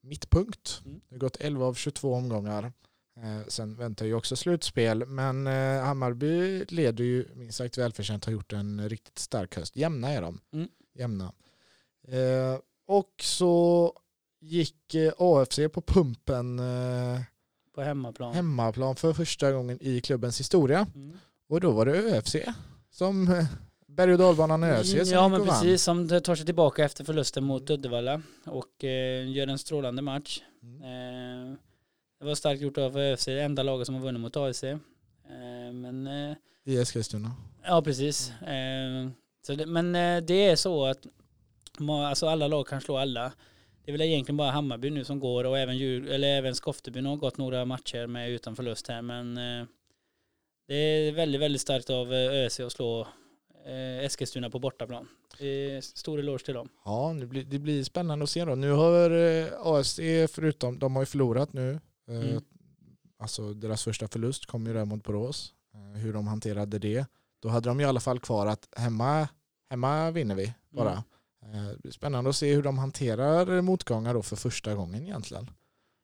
mittpunkt. 0.00 0.82
Mm. 0.84 1.00
Det 1.08 1.14
har 1.14 1.20
gått 1.20 1.36
11 1.40 1.66
av 1.66 1.74
22 1.74 2.14
omgångar. 2.14 2.72
Eh, 3.16 3.46
sen 3.48 3.76
väntar 3.76 4.06
ju 4.06 4.14
också 4.14 4.36
slutspel, 4.36 5.06
men 5.06 5.46
eh, 5.46 5.82
Hammarby 5.82 6.64
leder 6.64 7.04
ju 7.04 7.26
minst 7.34 7.58
sagt 7.58 7.78
välförtjänt 7.78 8.24
har 8.24 8.32
gjort 8.32 8.52
en 8.52 8.88
riktigt 8.88 9.18
stark 9.18 9.56
höst. 9.56 9.76
Jämna 9.76 10.08
är 10.10 10.22
de. 10.22 10.40
Mm. 10.52 10.68
Jämna. 10.94 11.32
Eh, 12.08 12.58
och 12.86 13.14
så 13.22 13.92
gick 14.40 14.94
AFC 15.18 15.58
på 15.72 15.82
pumpen 15.82 16.60
På 17.74 17.82
hemmaplan. 17.82 18.34
hemmaplan 18.34 18.96
för 18.96 19.12
första 19.12 19.52
gången 19.52 19.78
i 19.80 20.00
klubbens 20.00 20.40
historia. 20.40 20.86
Mm. 20.94 21.18
Och 21.48 21.60
då 21.60 21.70
var 21.70 21.86
det 21.86 21.92
ÖFC 21.92 22.36
som 22.90 23.44
berg 23.86 24.12
och 24.12 24.18
dalbanan 24.18 24.64
ÖFC 24.64 24.90
som 24.90 24.98
Ja, 25.12 25.28
men 25.28 25.40
och 25.40 25.46
vann. 25.46 25.60
precis. 25.62 25.82
Som 25.82 26.08
tar 26.08 26.34
sig 26.34 26.46
tillbaka 26.46 26.84
efter 26.84 27.04
förlusten 27.04 27.44
mot 27.44 27.70
Uddevalla 27.70 28.22
och 28.46 28.84
eh, 28.84 29.30
gör 29.30 29.46
en 29.46 29.58
strålande 29.58 30.02
match. 30.02 30.40
Mm. 30.62 30.82
Eh, 31.52 31.56
det 32.20 32.26
var 32.26 32.34
starkt 32.34 32.62
gjort 32.62 32.78
av 32.78 32.96
ÖFC, 32.96 33.24
det 33.24 33.42
enda 33.42 33.62
laget 33.62 33.86
som 33.86 33.94
har 33.94 34.02
vunnit 34.02 34.20
mot 34.20 34.36
AIC. 34.36 34.64
Eh, 34.64 34.78
men 35.72 36.06
eh, 36.06 36.36
I 36.64 36.76
Eskilstuna. 36.76 37.30
Ja, 37.64 37.82
precis. 37.82 38.30
Eh, 38.30 39.08
så 39.46 39.54
det, 39.54 39.66
men 39.66 39.94
eh, 39.94 40.22
det 40.22 40.44
är 40.46 40.56
så 40.56 40.84
att 40.84 41.06
alltså 41.88 42.26
alla 42.26 42.48
lag 42.48 42.66
kan 42.66 42.80
slå 42.80 42.96
alla. 42.96 43.32
Det 43.84 43.90
är 43.90 43.92
väl 43.92 44.02
egentligen 44.02 44.36
bara 44.36 44.50
Hammarby 44.50 44.90
nu 44.90 45.04
som 45.04 45.20
går 45.20 45.44
och 45.44 45.58
även, 45.58 45.78
Djur, 45.78 46.10
eller 46.10 46.28
även 46.28 46.54
Skoftebyn 46.54 47.06
har 47.06 47.16
gått 47.16 47.38
några 47.38 47.64
matcher 47.64 48.06
med 48.06 48.30
utan 48.30 48.56
förlust 48.56 48.88
här. 48.88 49.02
Men 49.02 49.36
eh, 49.36 49.66
det 50.68 50.74
är 50.74 51.12
väldigt, 51.12 51.40
väldigt 51.40 51.60
starkt 51.60 51.90
av 51.90 52.12
eh, 52.14 52.44
ÖSC 52.44 52.60
att 52.60 52.72
slå 52.72 53.00
eh, 53.66 54.04
Eskilstuna 54.04 54.50
på 54.50 54.58
bortaplan. 54.58 55.08
Stor 55.82 56.18
eloge 56.18 56.44
till 56.44 56.54
dem. 56.54 56.68
Ja, 56.84 57.16
det 57.20 57.26
blir, 57.26 57.44
det 57.44 57.58
blir 57.58 57.84
spännande 57.84 58.22
att 58.22 58.30
se 58.30 58.44
då. 58.44 58.54
Nu 58.54 58.70
har 58.70 59.10
eh, 59.10 59.46
AFC 59.62 60.00
förutom, 60.28 60.78
de 60.78 60.96
har 60.96 61.02
ju 61.02 61.06
förlorat 61.06 61.52
nu. 61.52 61.80
Eh, 62.10 62.16
Mm. 62.16 62.42
Alltså 63.18 63.54
deras 63.54 63.84
första 63.84 64.08
förlust 64.08 64.46
kom 64.46 64.66
ju 64.66 64.72
där 64.72 64.84
mot 64.84 65.04
Borås. 65.04 65.54
Eh, 65.74 66.00
hur 66.00 66.12
de 66.12 66.26
hanterade 66.26 66.78
det. 66.78 67.06
Då 67.42 67.48
hade 67.48 67.68
de 67.70 67.80
i 67.80 67.84
alla 67.84 68.00
fall 68.00 68.20
kvar 68.20 68.46
att 68.46 68.68
hemma, 68.76 69.28
hemma 69.70 70.10
vinner 70.10 70.34
vi 70.34 70.54
bara. 70.70 71.04
Eh, 71.42 71.66
det 71.66 71.78
blir 71.82 71.92
spännande 71.92 72.30
att 72.30 72.36
se 72.36 72.54
hur 72.54 72.62
de 72.62 72.78
hanterar 72.78 73.60
motgångar 73.60 74.14
då 74.14 74.22
för 74.22 74.36
första 74.36 74.74
gången 74.74 75.02
egentligen. 75.02 75.50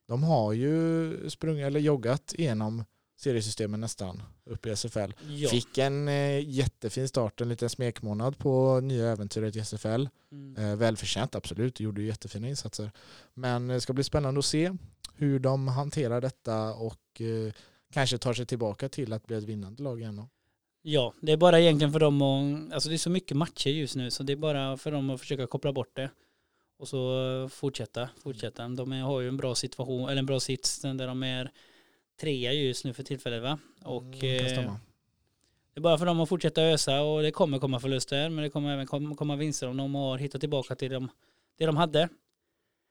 De 0.08 0.22
har 0.22 0.52
ju 0.52 1.30
sprungit 1.30 1.66
eller 1.66 1.80
joggat 1.80 2.34
igenom 2.34 2.84
seriesystemen 3.16 3.80
nästan 3.80 4.22
upp 4.44 4.66
i 4.66 4.76
SFL. 4.76 5.12
Ja. 5.28 5.48
Fick 5.48 5.78
en 5.78 6.08
eh, 6.08 6.48
jättefin 6.48 7.08
start, 7.08 7.40
en 7.40 7.48
liten 7.48 7.70
smekmånad 7.70 8.38
på 8.38 8.80
nya 8.80 9.12
äventyret 9.12 9.56
i 9.56 9.60
SFL. 9.60 10.06
Mm. 10.32 10.56
Eh, 10.56 10.76
välförtjänt, 10.76 11.34
absolut. 11.34 11.80
Gjorde 11.80 12.00
ju 12.00 12.06
jättefina 12.06 12.48
insatser. 12.48 12.90
Men 13.34 13.68
det 13.68 13.80
ska 13.80 13.92
bli 13.92 14.04
spännande 14.04 14.38
att 14.38 14.44
se 14.44 14.72
hur 15.14 15.38
de 15.38 15.68
hanterar 15.68 16.20
detta 16.20 16.74
och 16.74 17.20
eh, 17.20 17.52
kanske 17.92 18.18
tar 18.18 18.32
sig 18.32 18.46
tillbaka 18.46 18.88
till 18.88 19.12
att 19.12 19.26
bli 19.26 19.36
ett 19.36 19.44
vinnande 19.44 19.82
lag 19.82 20.00
igen. 20.00 20.26
Ja, 20.82 21.14
det 21.20 21.32
är 21.32 21.36
bara 21.36 21.60
egentligen 21.60 21.92
för 21.92 22.00
dem 22.00 22.22
att, 22.22 22.72
alltså 22.72 22.88
det 22.88 22.94
är 22.94 22.98
så 22.98 23.10
mycket 23.10 23.36
matcher 23.36 23.70
just 23.70 23.96
nu 23.96 24.10
så 24.10 24.22
det 24.22 24.32
är 24.32 24.36
bara 24.36 24.76
för 24.76 24.90
dem 24.90 25.10
att 25.10 25.20
försöka 25.20 25.46
koppla 25.46 25.72
bort 25.72 25.96
det. 25.96 26.10
Och 26.78 26.88
så 26.88 27.30
eh, 27.42 27.48
fortsätta, 27.48 28.08
fortsätta. 28.22 28.68
De 28.68 28.92
är, 28.92 29.02
har 29.02 29.20
ju 29.20 29.28
en 29.28 29.36
bra 29.36 29.54
situation, 29.54 30.08
eller 30.08 30.18
en 30.18 30.26
bra 30.26 30.40
sits 30.40 30.80
där 30.80 31.06
de 31.06 31.22
är 31.22 31.50
trea 32.20 32.52
just 32.52 32.84
nu 32.84 32.92
för 32.92 33.02
tillfället 33.02 33.42
va? 33.42 33.58
Och 33.84 34.02
Mm, 34.02 34.58
eh, 34.58 34.74
det 35.74 35.80
är 35.80 35.82
bara 35.82 35.98
för 35.98 36.06
dem 36.06 36.20
att 36.20 36.28
fortsätta 36.28 36.62
ösa 36.62 37.02
och 37.02 37.22
det 37.22 37.30
kommer 37.30 37.58
komma 37.58 37.80
förluster 37.80 38.28
men 38.28 38.44
det 38.44 38.50
kommer 38.50 38.72
även 38.72 38.86
komma, 39.16 39.36
vinster 39.36 39.68
om 39.68 39.76
de 39.76 39.94
har 39.94 40.18
hittat 40.18 40.40
tillbaka 40.40 40.74
till 40.74 40.90
dem, 40.92 41.08
det 41.58 41.66
de 41.66 41.76
hade. 41.76 42.08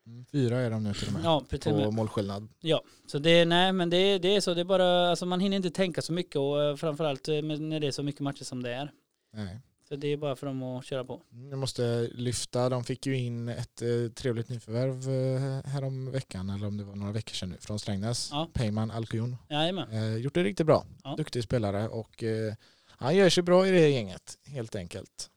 Mm, 0.07 0.25
Fyra 0.31 0.57
är 0.57 0.69
de 0.69 0.83
nu 0.83 0.93
till 0.93 1.07
och 1.07 1.13
med. 1.13 1.21
Ja, 1.25 1.45
till 1.49 1.71
och 1.71 1.77
med. 1.77 1.85
på 1.85 1.91
målskillnad. 1.91 2.47
Ja, 2.59 2.81
så 3.05 3.19
det, 3.19 3.45
nej 3.45 3.73
men 3.73 3.89
det, 3.89 4.17
det 4.19 4.35
är 4.35 4.41
så, 4.41 4.53
det 4.53 4.61
är 4.61 4.65
bara, 4.65 5.09
alltså 5.09 5.25
man 5.25 5.39
hinner 5.39 5.57
inte 5.57 5.71
tänka 5.71 6.01
så 6.01 6.13
mycket 6.13 6.35
och 6.35 6.63
eh, 6.63 6.75
framförallt 6.75 7.27
eh, 7.27 7.41
när 7.41 7.79
det 7.79 7.87
är 7.87 7.91
så 7.91 8.03
mycket 8.03 8.21
matcher 8.21 8.43
som 8.43 8.63
det 8.63 8.73
är. 8.73 8.91
Nej. 9.33 9.59
Så 9.87 9.95
det 9.95 10.07
är 10.07 10.17
bara 10.17 10.35
för 10.35 10.47
dem 10.47 10.63
att 10.63 10.85
köra 10.85 11.05
på. 11.05 11.21
Mm, 11.31 11.49
Jag 11.49 11.59
måste 11.59 12.09
lyfta, 12.13 12.69
de 12.69 12.83
fick 12.83 13.05
ju 13.05 13.17
in 13.17 13.49
ett 13.49 13.81
eh, 13.81 14.11
trevligt 14.15 14.49
nyförvärv 14.49 15.09
eh, 15.09 15.71
härom 15.71 16.11
veckan 16.11 16.49
eller 16.49 16.67
om 16.67 16.77
det 16.77 16.83
var 16.83 16.95
några 16.95 17.11
veckor 17.11 17.33
sedan 17.33 17.49
nu 17.49 17.57
från 17.59 17.79
Strängnäs. 17.79 18.29
Ja. 18.31 18.49
Peyman. 18.53 19.05
Jajamän. 19.49 19.89
Eh, 19.91 20.15
gjort 20.17 20.33
det 20.33 20.43
riktigt 20.43 20.65
bra. 20.65 20.85
Ja. 21.03 21.15
Duktig 21.15 21.43
spelare 21.43 21.87
och 21.89 22.23
eh, 22.23 22.53
han 22.87 23.15
gör 23.15 23.29
sig 23.29 23.43
bra 23.43 23.67
i 23.67 23.71
det 23.71 23.79
här 23.79 23.87
gänget 23.87 24.37
helt 24.45 24.75
enkelt. 24.75 25.29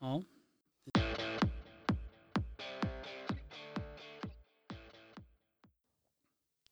Ja. 0.00 0.22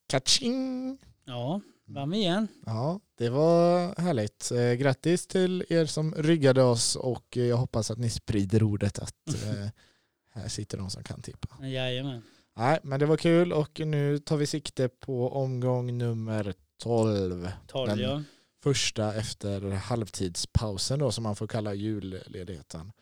Kaching! 0.07 0.99
Ja, 1.25 1.61
vi 2.11 2.17
igen. 2.19 2.49
Ja, 2.67 3.01
det 3.19 3.29
var 3.29 3.95
härligt. 4.01 4.51
Eh, 4.53 4.73
grattis 4.73 5.27
till 5.27 5.65
er 5.69 5.87
som 5.87 6.15
ryggade 6.15 6.63
oss 6.63 6.97
och 6.97 7.37
eh, 7.37 7.45
jag 7.45 7.57
hoppas 7.57 7.91
att 7.91 7.99
ni 7.99 8.11
sprider 8.11 8.63
ordet 8.63 8.99
att 8.99 9.15
eh, 9.45 9.69
här 10.33 10.49
sitter 10.49 10.79
de 10.79 10.91
som 10.91 11.03
kan 11.03 11.23
tippa. 11.23 11.67
Jajamän. 11.67 12.23
Nej, 12.57 12.79
men 12.83 13.01
det 13.01 13.07
var 13.07 13.17
kul 13.17 13.53
och 13.53 13.81
nu 13.81 14.19
tar 14.19 14.37
vi 14.37 14.47
sikte 14.47 14.89
på 14.89 15.29
omgång 15.33 15.99
nummer 15.99 16.55
12. 16.83 17.49
12 17.67 17.89
Den- 17.89 17.99
ja. 17.99 18.23
Första 18.63 19.15
efter 19.15 19.71
halvtidspausen 19.71 20.99
då 20.99 21.13
som 21.13 21.23
man 21.23 21.37
får 21.37 21.47
kalla 21.47 21.75
julledigheten. 21.75 22.93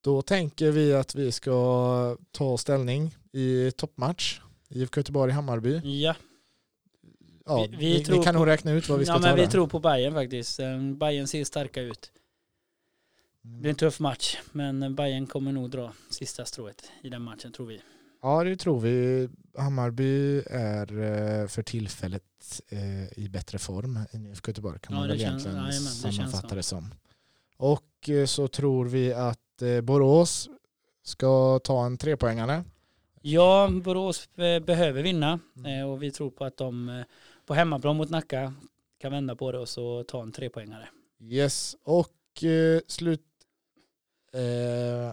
Då 0.00 0.22
tänker 0.22 0.70
vi 0.70 0.94
att 0.94 1.14
vi 1.14 1.32
ska 1.32 2.16
ta 2.30 2.58
ställning 2.58 3.16
i 3.32 3.70
toppmatch. 3.70 4.40
IFK 4.68 5.00
Göteborg-Hammarby. 5.00 5.80
Ja, 6.02 6.14
ja, 7.46 7.66
Vi- 7.70 7.76
vi 7.76 8.04
tror 8.04 8.18
ni 8.18 8.24
kan 8.24 8.34
nog 8.34 8.46
räkna 8.46 8.72
ut 8.72 8.88
vad 8.88 8.98
vi 8.98 9.04
ska 9.04 9.14
ja, 9.14 9.18
ta 9.18 9.26
men 9.26 9.36
vi 9.36 9.42
där. 9.42 9.50
tror 9.50 9.66
på 9.66 9.78
Bayern 9.78 10.14
faktiskt. 10.14 10.60
Eh, 10.60 10.80
Bayern 10.80 11.26
ser 11.26 11.44
starka 11.44 11.80
ut. 11.80 12.10
Det 13.42 13.48
blir 13.60 13.70
en 13.70 13.76
tuff 13.76 14.00
match, 14.00 14.36
men 14.52 14.94
Bayern 14.94 15.26
kommer 15.26 15.52
nog 15.52 15.70
dra 15.70 15.92
sista 16.10 16.44
strået 16.44 16.90
i 17.02 17.08
den 17.08 17.22
matchen 17.22 17.52
tror 17.52 17.66
vi. 17.66 17.80
Ja, 18.22 18.44
det 18.44 18.56
tror 18.56 18.80
vi. 18.80 19.28
Hammarby 19.58 20.42
är 20.46 21.00
eh, 21.42 21.46
för 21.48 21.62
tillfället 21.62 22.22
eh, 22.68 23.18
i 23.18 23.28
bättre 23.28 23.58
form 23.58 23.98
än 24.12 24.26
IFK 24.26 24.48
Göteborg 24.50 24.78
kan 24.80 24.94
Ja, 24.94 25.00
man 25.00 25.08
det 25.08 25.14
väl 25.14 25.20
känns- 25.22 25.30
egentligen 25.46 25.56
jajamän, 25.56 25.72
det 25.84 26.02
känns 26.02 26.16
sammanfatta 26.16 26.54
det 26.54 26.62
som. 26.62 26.94
Och 27.56 28.08
eh, 28.08 28.26
så 28.26 28.48
tror 28.48 28.84
vi 28.86 29.12
att 29.12 29.62
eh, 29.62 29.80
Borås 29.80 30.48
ska 31.02 31.58
ta 31.64 31.86
en 31.86 31.96
trepoängare. 31.96 32.64
Ja, 33.22 33.70
Borås 33.84 34.28
eh, 34.38 34.60
behöver 34.64 35.02
vinna 35.02 35.40
Mm. 35.56 35.80
eh, 35.80 35.90
och 35.90 36.02
vi 36.02 36.10
tror 36.10 36.30
på 36.30 36.44
att 36.44 36.56
de 36.56 36.88
eh, 36.88 37.04
på 37.46 37.54
hemmaplan 37.54 37.96
mot 37.96 38.10
Nacka 38.10 38.54
kan 39.00 39.12
vända 39.12 39.36
på 39.36 39.52
det 39.52 39.58
och 39.58 39.68
så 39.68 40.04
ta 40.04 40.22
en 40.22 40.32
trepoängare. 40.32 40.88
Yes, 41.20 41.76
och 41.82 42.44
eh, 42.44 42.80
slut... 42.86 43.20
Eh, 44.32 45.12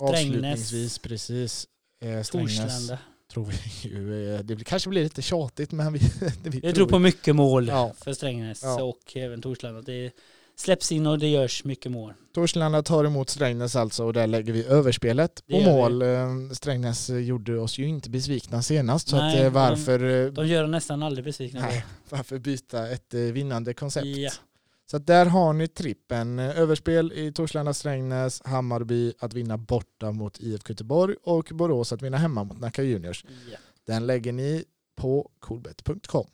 avslutningsvis, 0.00 0.98
precis. 0.98 1.68
Eh, 2.00 2.22
Strängnäs 2.22 2.56
Torslanda. 2.58 2.98
tror 3.32 3.44
vi 3.44 3.88
ju, 3.88 4.34
eh, 4.34 4.40
det 4.40 4.64
kanske 4.64 4.88
blir 4.90 5.02
lite 5.02 5.22
tjatigt 5.22 5.72
men 5.72 5.92
vi, 5.92 5.98
det 6.42 6.50
vi 6.50 6.60
Vi 6.60 6.72
tror 6.72 6.86
på 6.88 6.98
mycket 6.98 7.36
mål 7.36 7.68
Ja. 7.68 7.92
för 7.98 8.12
Strängnäs 8.12 8.62
Ja. 8.62 8.82
och 8.82 9.16
även 9.16 9.42
Torslanda. 9.42 9.82
Det 9.82 10.12
släpps 10.56 10.92
in 10.92 11.06
och 11.06 11.18
det 11.18 11.28
görs 11.28 11.64
mycket 11.64 11.92
mål. 11.92 12.12
Torslanda 12.34 12.82
tar 12.82 13.04
emot 13.04 13.30
Strängnäs 13.30 13.76
alltså 13.76 14.04
och 14.04 14.12
där 14.12 14.26
lägger 14.26 14.52
vi 14.52 14.64
överspelet 14.64 15.34
på 15.50 15.58
vi. 15.58 15.64
mål. 15.64 16.02
Eh, 16.02 16.28
Strängnäs 16.52 17.10
gjorde 17.10 17.58
oss 17.58 17.78
ju 17.78 17.88
inte 17.88 18.10
besvikna 18.10 18.62
senast 18.62 19.08
så 19.08 19.16
Nej, 19.16 19.28
att, 19.34 19.38
eh, 19.38 19.44
de- 19.44 19.50
varför, 19.50 20.04
eh, 20.26 20.32
De 20.32 20.46
gör 20.46 20.66
nästan 20.66 21.02
aldrig 21.02 21.24
besvikna. 21.24 21.60
nej, 21.60 21.84
varför 22.08 22.38
byta 22.38 22.88
ett 22.90 23.14
vinnande 23.14 23.74
koncept? 23.74 24.06
Ja. 24.06 24.30
Så 24.90 24.98
där 24.98 25.26
har 25.26 25.52
ni 25.52 25.68
trippen. 25.68 26.38
Överspel 26.38 27.12
i 27.12 27.32
Torslanda 27.32 27.74
Strängnäs, 27.74 28.42
Hammarby 28.44 29.12
att 29.18 29.34
vinna 29.34 29.58
borta 29.58 30.12
mot 30.12 30.40
IFK 30.40 30.70
Göteborg 30.72 31.14
och 31.22 31.48
Borås 31.52 31.92
att 31.92 32.02
vinna 32.02 32.16
hemma 32.16 32.44
mot 32.44 32.60
Nacka 32.60 32.82
Juniors. 32.82 33.24
Ja. 33.52 33.56
Den 33.86 34.06
lägger 34.06 34.32
ni 34.32 34.64
på 34.96 35.30
coolbet.com. 35.40 36.26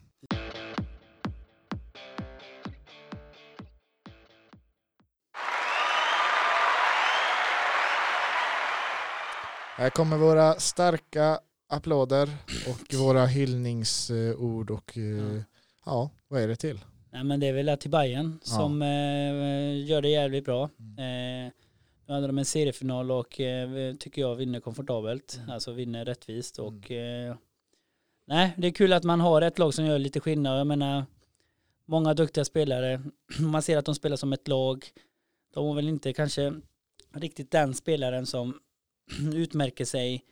Här 9.78 9.90
kommer 9.90 10.16
våra 10.16 10.54
starka 10.54 11.40
applåder 11.68 12.28
och 12.68 12.94
våra 12.94 13.26
hyllningsord 13.26 14.70
och 14.70 14.98
eh, 14.98 15.02
Ja. 15.04 15.44
ja, 15.84 16.10
vad 16.28 16.42
är 16.42 16.48
det 16.48 16.56
till? 16.56 16.80
Nej, 17.10 17.24
men 17.24 17.40
det 17.40 17.46
är 17.46 17.52
väl 17.52 17.78
till 17.78 17.90
Bayern 17.90 18.38
Ja. 18.44 18.50
som 18.50 18.82
eh, 18.82 19.86
gör 19.86 20.02
det 20.02 20.08
jävligt 20.08 20.44
bra. 20.44 20.62
Eh, 20.78 21.52
nu 22.06 22.14
hade 22.14 22.26
de 22.26 22.38
en 22.38 22.44
seriefinal 22.44 23.10
och 23.10 23.40
eh, 23.40 23.94
tycker 23.94 24.22
jag 24.22 24.36
vinner 24.36 24.60
komfortabelt. 24.60 25.36
Mm. 25.38 25.50
Alltså 25.50 25.72
vinner 25.72 26.04
rättvist. 26.04 26.58
Och, 26.58 26.90
eh, 26.90 27.34
nej, 28.26 28.54
det 28.56 28.66
är 28.66 28.72
kul 28.72 28.92
att 28.92 29.04
man 29.04 29.20
har 29.20 29.42
ett 29.42 29.58
lag 29.58 29.74
som 29.74 29.84
gör 29.86 29.98
lite 29.98 30.20
skillnad. 30.20 30.60
Jag 30.60 30.66
menar, 30.66 31.06
många 31.86 32.14
duktiga 32.14 32.44
spelare. 32.44 33.02
Man 33.40 33.62
ser 33.62 33.76
att 33.76 33.84
de 33.84 33.94
spelar 33.94 34.16
som 34.16 34.32
ett 34.32 34.48
lag. 34.48 34.86
De 35.54 35.66
var 35.66 35.74
väl 35.74 35.88
inte 35.88 36.12
kanske 36.12 36.52
riktigt 37.14 37.50
den 37.50 37.74
spelaren 37.74 38.26
som 38.26 38.58
utmärker 39.34 39.84
sig 39.84 40.24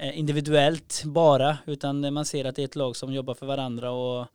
eh, 0.00 0.18
individuellt 0.18 1.02
bara. 1.04 1.58
Utan 1.66 2.14
man 2.14 2.24
ser 2.24 2.44
att 2.44 2.56
det 2.56 2.62
är 2.62 2.64
ett 2.64 2.76
lag 2.76 2.96
som 2.96 3.12
jobbar 3.12 3.34
för 3.34 3.46
varandra 3.46 3.90
och 3.90 4.26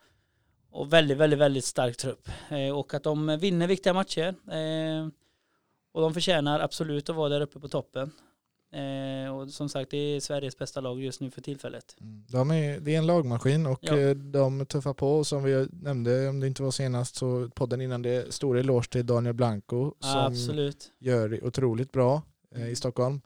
och 0.73 0.93
väldigt, 0.93 1.17
väldigt, 1.17 1.39
väldigt 1.39 1.65
stark 1.65 1.97
trupp. 1.97 2.29
Eh, 2.49 2.77
och 2.77 2.93
att 2.93 3.03
de 3.03 3.37
vinner 3.41 3.67
viktiga 3.67 3.93
matcher. 3.93 4.35
Eh, 4.51 5.07
och 5.91 6.01
de 6.01 6.13
förtjänar 6.13 6.59
absolut 6.59 7.09
att 7.09 7.15
vara 7.15 7.29
där 7.29 7.41
uppe 7.41 7.59
på 7.59 7.67
toppen. 7.67 8.11
Eh, 8.71 9.35
och 9.35 9.49
som 9.49 9.69
sagt, 9.69 9.91
det 9.91 9.97
är 9.97 10.19
Sveriges 10.19 10.57
bästa 10.57 10.81
lag 10.81 11.01
just 11.01 11.21
nu 11.21 11.31
för 11.31 11.41
tillfället. 11.41 11.95
De 12.31 12.51
är, 12.51 12.79
det 12.79 12.93
är 12.95 12.97
en 12.97 13.07
lagmaskin 13.07 13.65
och 13.65 13.79
Ja. 13.81 14.13
de 14.13 14.65
tuffar 14.65 14.93
på 14.93 15.23
som 15.23 15.43
vi 15.43 15.67
nämnde 15.71 16.29
om 16.29 16.39
det 16.39 16.47
inte 16.47 16.63
var 16.63 16.71
senast 16.71 17.15
så 17.15 17.49
podden 17.55 17.81
innan 17.81 18.01
det 18.01 18.33
stor 18.33 18.57
eloge 18.57 18.89
till 18.89 19.05
Daniel 19.05 19.35
Blanco 19.35 19.93
som 19.99 20.19
absolut. 20.19 20.91
gör 20.99 21.29
det 21.29 21.41
otroligt 21.41 21.91
bra 21.91 22.21
eh, 22.55 22.69
i 22.69 22.75
Stockholm. 22.75 23.21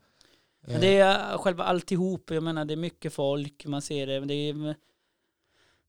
Men 0.71 0.81
det 0.81 0.97
är 0.97 1.37
själva 1.37 1.63
alltihop. 1.63 2.31
Jag 2.31 2.43
menar, 2.43 2.65
det 2.65 2.73
är 2.73 2.77
mycket 2.77 3.13
folk. 3.13 3.65
Man 3.65 3.81
ser 3.81 4.07
det. 4.07 4.19
Men 4.19 4.27
det 4.27 4.33
är, 4.33 4.75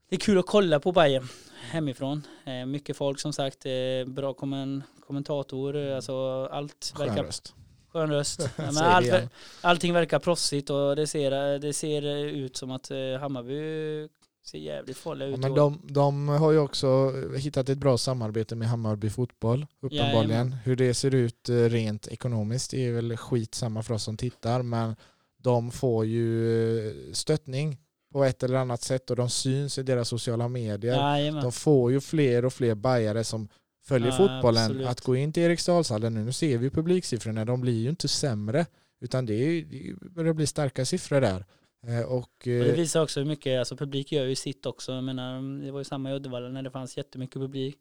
det 0.09 0.17
är 0.17 0.21
kul 0.21 0.39
att 0.39 0.47
kolla 0.47 0.81
på 0.81 0.93
Bayern 0.93 1.29
hemifrån. 1.71 2.23
Eh, 2.45 2.67
mycket 2.67 2.97
folk 2.97 3.21
som 3.21 3.33
sagt. 3.33 3.67
Eh, 3.67 3.73
bra 4.07 4.35
kommen, 4.35 4.83
kommentator. 5.07 5.77
eh, 5.77 5.97
Alltså 5.97 6.47
allt 6.53 6.93
Skön 6.97 7.09
verkar 7.09 7.25
röst. 7.25 7.55
Skön 7.93 8.11
röst. 8.11 8.41
Ja, 8.57 8.73
men 8.73 8.77
allt, 8.85 9.13
allting 9.61 9.93
verkar 9.93 10.19
proffsigt 10.19 10.71
och 10.71 10.97
det 10.97 11.07
ser, 11.07 11.59
det 11.59 11.73
ser 11.73 12.03
ut 12.25 12.57
som 12.57 12.71
att 12.71 12.91
eh, 12.91 13.21
Hammarby 13.21 14.09
ser 14.49 14.59
jävligt 14.59 14.97
farliga 14.97 15.29
Ja, 15.29 15.35
ut. 15.35 15.41
men 15.41 15.51
och- 15.51 15.57
de, 15.57 15.81
de 15.89 16.29
har 16.29 16.53
ju 16.53 16.59
också 16.59 17.13
hittat 17.37 17.69
ett 17.69 17.79
bra 17.79 17.99
samarbete 17.99 18.57
med 18.57 18.69
Hammarby 18.69 19.11
fotboll 19.11 19.67
uppenbarligen. 19.81 20.31
Jajamän. 20.31 20.53
Hur 20.65 20.77
det 20.77 20.95
ser 20.95 21.15
ut 21.15 21.49
eh, 21.49 21.55
rent 21.55 22.09
ekonomiskt 22.09 22.75
är 22.75 22.93
väl 22.93 23.17
skit 23.17 23.55
samma 23.55 23.83
för 23.83 23.95
oss 23.95 24.03
som 24.03 24.17
tittar 24.17 24.63
men 24.63 24.97
de 25.43 25.71
får 25.71 26.07
ju 26.07 26.49
eh, 26.89 26.95
stöttning 27.13 27.79
på 28.13 28.25
ett 28.25 28.43
eller 28.43 28.59
annat 28.59 28.83
sätt 28.83 29.11
och 29.11 29.17
de 29.17 29.31
syns 29.31 29.79
i 29.79 29.83
deras 29.83 30.09
sociala 30.09 30.49
medier. 30.49 30.95
Jajamän. 30.97 31.43
De 31.43 31.53
får 31.53 31.93
ju 31.93 32.01
fler 32.01 32.45
och 32.45 32.53
fler 32.53 32.75
bajare 32.75 33.25
som 33.25 33.49
följer 33.85 34.09
Ja, 34.09 34.17
fotbollen 34.17 34.63
absolut. 34.65 34.87
att 34.89 35.01
gå 35.01 35.17
in 35.17 35.33
till 35.33 35.43
Eriksdalshallen 35.43 36.15
nu. 36.15 36.25
Nu 36.25 36.33
ser 36.33 36.59
vi 36.59 36.71
publiksiffrorna, 36.71 37.45
de 37.45 37.61
blir 37.61 37.81
ju 37.83 37.89
inte 37.91 38.09
sämre 38.09 38.67
utan 39.01 39.27
det, 39.27 39.35
är, 39.35 39.63
det 39.65 40.11
börjar 40.11 40.33
bli 40.33 40.47
starka 40.47 40.85
siffror 40.85 41.21
där. 41.21 41.45
Eh, 41.87 42.01
Och, 42.13 42.31
det 42.45 42.71
eh, 42.71 42.75
visar 42.77 43.03
också 43.03 43.21
hur 43.21 43.27
mycket, 43.27 43.59
alltså 43.59 43.77
publik 43.77 44.13
gör 44.13 44.25
ju 44.25 44.35
sitt 44.35 44.67
också. 44.67 44.93
Jag 44.93 45.05
menar, 45.05 45.63
det 45.65 45.71
var 45.71 45.81
ju 45.81 45.85
samma 45.85 46.11
i 46.11 46.15
Uddevalla 46.15 46.49
när 46.49 46.63
det 46.63 46.71
fanns 46.71 46.97
jättemycket 46.97 47.35
publik. 47.37 47.77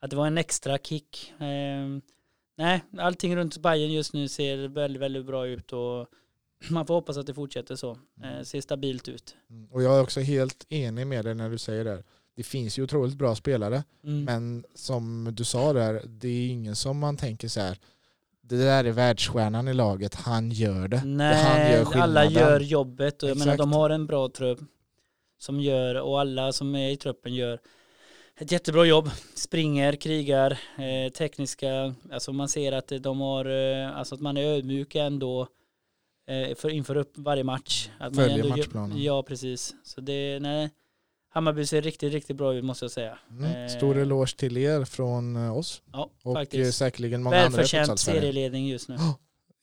Att 0.00 0.10
det 0.10 0.16
var 0.16 0.26
en 0.26 0.38
extra 0.38 0.78
kick. 0.78 1.32
Eh, 1.38 1.88
nej, 2.56 2.84
allting 2.98 3.36
runt 3.36 3.58
Bayern 3.58 3.92
just 3.92 4.12
nu 4.12 4.28
ser 4.28 4.68
väldigt, 4.68 5.02
väldigt 5.02 5.26
bra 5.26 5.46
ut 5.46 5.72
och 5.72 6.06
man 6.70 6.86
får 6.86 6.94
hoppas 6.94 7.16
att 7.16 7.26
det 7.26 7.34
fortsätter 7.34 7.76
så. 7.76 7.90
Eh, 8.24 8.42
ser 8.42 8.60
stabilt 8.60 9.08
ut. 9.08 9.36
och 9.70 9.82
jag 9.82 9.96
är 9.98 10.02
också 10.02 10.20
helt 10.20 10.66
enig 10.68 11.06
med 11.06 11.24
dig 11.24 11.34
när 11.34 11.50
du 11.50 11.58
säger 11.58 11.84
det. 11.84 12.02
Det 12.36 12.42
finns 12.42 12.78
ju 12.78 12.82
otroligt 12.82 13.14
bra 13.16 13.34
spelare 13.34 13.84
Mm. 14.04 14.24
men 14.24 14.64
som 14.74 15.28
du 15.32 15.44
sa 15.44 15.72
där, 15.72 16.02
det 16.06 16.28
är 16.28 16.48
ingen 16.48 16.76
som 16.76 16.98
man 16.98 17.16
tänker 17.16 17.48
så 17.48 17.60
här 17.60 17.78
det 18.50 18.64
där 18.64 18.84
är 18.84 18.90
världsstjärnan 18.92 19.68
i 19.68 19.74
laget, 19.74 20.14
han 20.14 20.50
gör 20.50 20.88
det. 20.88 21.02
Nej, 21.04 21.72
gör 21.72 21.96
alla 21.96 22.24
gör 22.24 22.60
jobbet 22.60 23.22
och 23.22 23.28
jag 23.28 23.38
menar 23.38 23.56
de 23.56 23.72
har 23.72 23.90
en 23.90 24.06
bra 24.06 24.28
trupp 24.28 24.58
som 25.38 25.60
gör 25.60 25.94
och 25.94 26.20
alla 26.20 26.52
som 26.52 26.74
är 26.74 26.90
i 26.90 26.96
truppen 26.96 27.34
gör 27.34 27.60
ett 28.36 28.52
jättebra 28.52 28.84
jobb. 28.84 29.10
Springer, 29.34 29.92
krigar, 29.92 30.50
eh, 30.78 31.12
tekniska, 31.12 31.94
alltså 32.12 32.32
man 32.32 32.48
ser 32.48 32.72
att 32.72 32.92
de 33.00 33.20
har, 33.20 33.44
eh, 33.44 33.96
alltså 33.96 34.14
att 34.14 34.20
man 34.20 34.36
är 34.36 34.44
ödmjuk 34.44 34.94
ändå 34.94 35.48
eh, 36.28 36.54
för, 36.56 36.68
inför 36.70 36.96
upp 36.96 37.12
varje 37.16 37.44
match. 37.44 37.88
Att 37.98 38.16
Följer 38.16 38.38
gör- 38.38 38.48
matchplanen. 38.48 39.02
Ja, 39.02 39.22
precis. 39.22 39.74
Så 39.84 40.00
det, 40.00 40.38
nej, 40.40 40.70
Hammarby 41.32 41.66
ser 41.66 41.82
riktigt, 41.82 42.12
riktigt 42.12 42.36
bra 42.36 42.54
ut 42.54 42.64
måste 42.64 42.84
jag 42.84 42.92
säga. 42.92 43.18
Mm. 43.30 43.64
Eh, 43.64 43.68
Stor 43.76 43.96
eloge 43.98 44.36
till 44.36 44.56
er 44.56 44.84
från 44.84 45.36
eh, 45.36 45.56
oss 45.56 45.82
Ja, 45.92 46.10
och 46.22 46.30
eh, 46.36 46.40
faktiskt. 46.40 46.78
säkerligen 46.78 47.22
många 47.22 47.36
andra 47.36 47.56
Välförtjänt 47.56 48.00
serieledning 48.00 48.68
just 48.68 48.88
nu. 48.88 48.96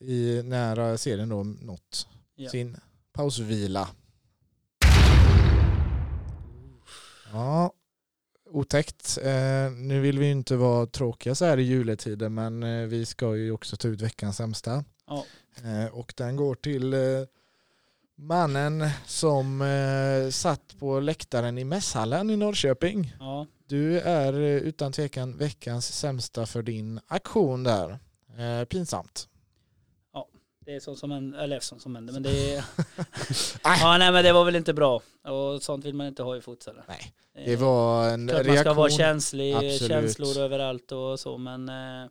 i 0.00 0.42
nära 0.44 0.98
serien 0.98 1.28
då 1.28 1.42
nått 1.42 2.08
Ja. 2.36 2.50
sin 2.50 2.76
pausvila. 3.12 3.88
Ja, 7.32 7.72
otäckt. 8.50 9.18
Eh, 9.22 9.70
nu 9.72 10.00
vill 10.00 10.18
vi 10.18 10.24
ju 10.26 10.32
inte 10.32 10.56
vara 10.56 10.86
tråkiga 10.86 11.34
så 11.34 11.44
här 11.44 11.58
i 11.58 11.62
juletiden 11.62 12.34
men 12.34 12.62
eh, 12.62 12.86
vi 12.86 13.06
ska 13.06 13.36
ju 13.36 13.52
också 13.52 13.76
ta 13.76 13.88
ut 13.88 14.00
veckans 14.00 14.36
sämsta. 14.36 14.84
Ja. 15.06 15.24
Eh, 15.64 15.94
och 15.94 16.14
den 16.16 16.36
går 16.36 16.54
till 16.54 16.94
mannen 18.18 18.88
som 19.06 19.62
eh, 19.62 20.30
satt 20.30 20.78
på 20.78 21.00
läktaren 21.00 21.58
i 21.58 21.64
mässhallen 21.64 22.30
i 22.30 22.36
Norrköping. 22.36 23.14
Ja, 23.20 23.46
Du 23.66 24.00
är 24.00 24.32
eh, 24.32 24.40
utan 24.56 24.92
tvekan 24.92 25.36
veckans 25.36 25.86
sämsta 25.98 26.46
för 26.46 26.62
din 26.62 27.00
aktion 27.06 27.64
där. 27.64 27.98
Eh, 28.38 28.64
pinsamt. 28.64 29.28
det 30.64 30.74
är 30.74 30.80
sånt 30.80 30.98
som 30.98 31.10
händer, 31.10 31.38
eller 31.38 31.60
sånt 31.60 31.82
som 31.82 31.94
händer, 31.94 32.12
men 32.12 32.22
det 32.22 32.54
är. 32.56 32.64
Ja 33.64 33.96
nej 33.98 34.12
men 34.12 34.24
det 34.24 34.32
var 34.32 34.44
väl 34.44 34.56
inte 34.56 34.74
bra 34.74 35.00
och 35.28 35.62
sånt 35.62 35.84
vill 35.84 35.94
man 35.94 36.06
inte 36.06 36.22
ha 36.22 36.36
i 36.36 36.40
futsalen. 36.40 36.82
Nej, 36.88 37.12
Eh, 37.34 37.44
Det 37.44 37.56
var 37.56 38.08
en 38.10 38.28
Klart 38.28 38.36
man 38.38 38.44
ska 38.44 38.52
reaktion. 38.54 38.76
vara 38.76 38.90
känslig, 38.90 39.52
Absolut. 39.54 39.88
känslor 39.88 40.38
överallt 40.38 40.92
och 40.92 41.20
så 41.20 41.38
men 41.38 41.68
eh, 41.68 42.08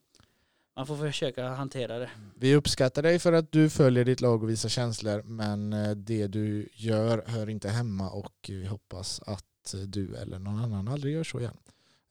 man 0.77 0.87
får 0.87 0.95
försöka 0.95 1.47
hantera 1.47 1.99
det. 1.99 2.09
Vi 2.35 2.55
uppskattar 2.55 3.01
dig 3.01 3.19
för 3.19 3.33
att 3.33 3.51
du 3.51 3.69
följer 3.69 4.05
ditt 4.05 4.21
lag 4.21 4.43
och 4.43 4.49
visar 4.49 4.69
känslor 4.69 5.23
men 5.23 5.73
eh, 5.73 5.91
det 5.91 6.27
du 6.27 6.69
gör 6.73 7.23
hör 7.27 7.49
inte 7.49 7.69
hemma 7.69 8.09
och 8.09 8.33
vi 8.47 8.65
hoppas 8.65 9.21
att 9.25 9.75
du 9.87 10.15
eller 10.15 10.39
någon 10.39 10.59
annan 10.59 10.87
aldrig 10.87 11.13
gör 11.13 11.23
så 11.23 11.39
igen. 11.39 11.57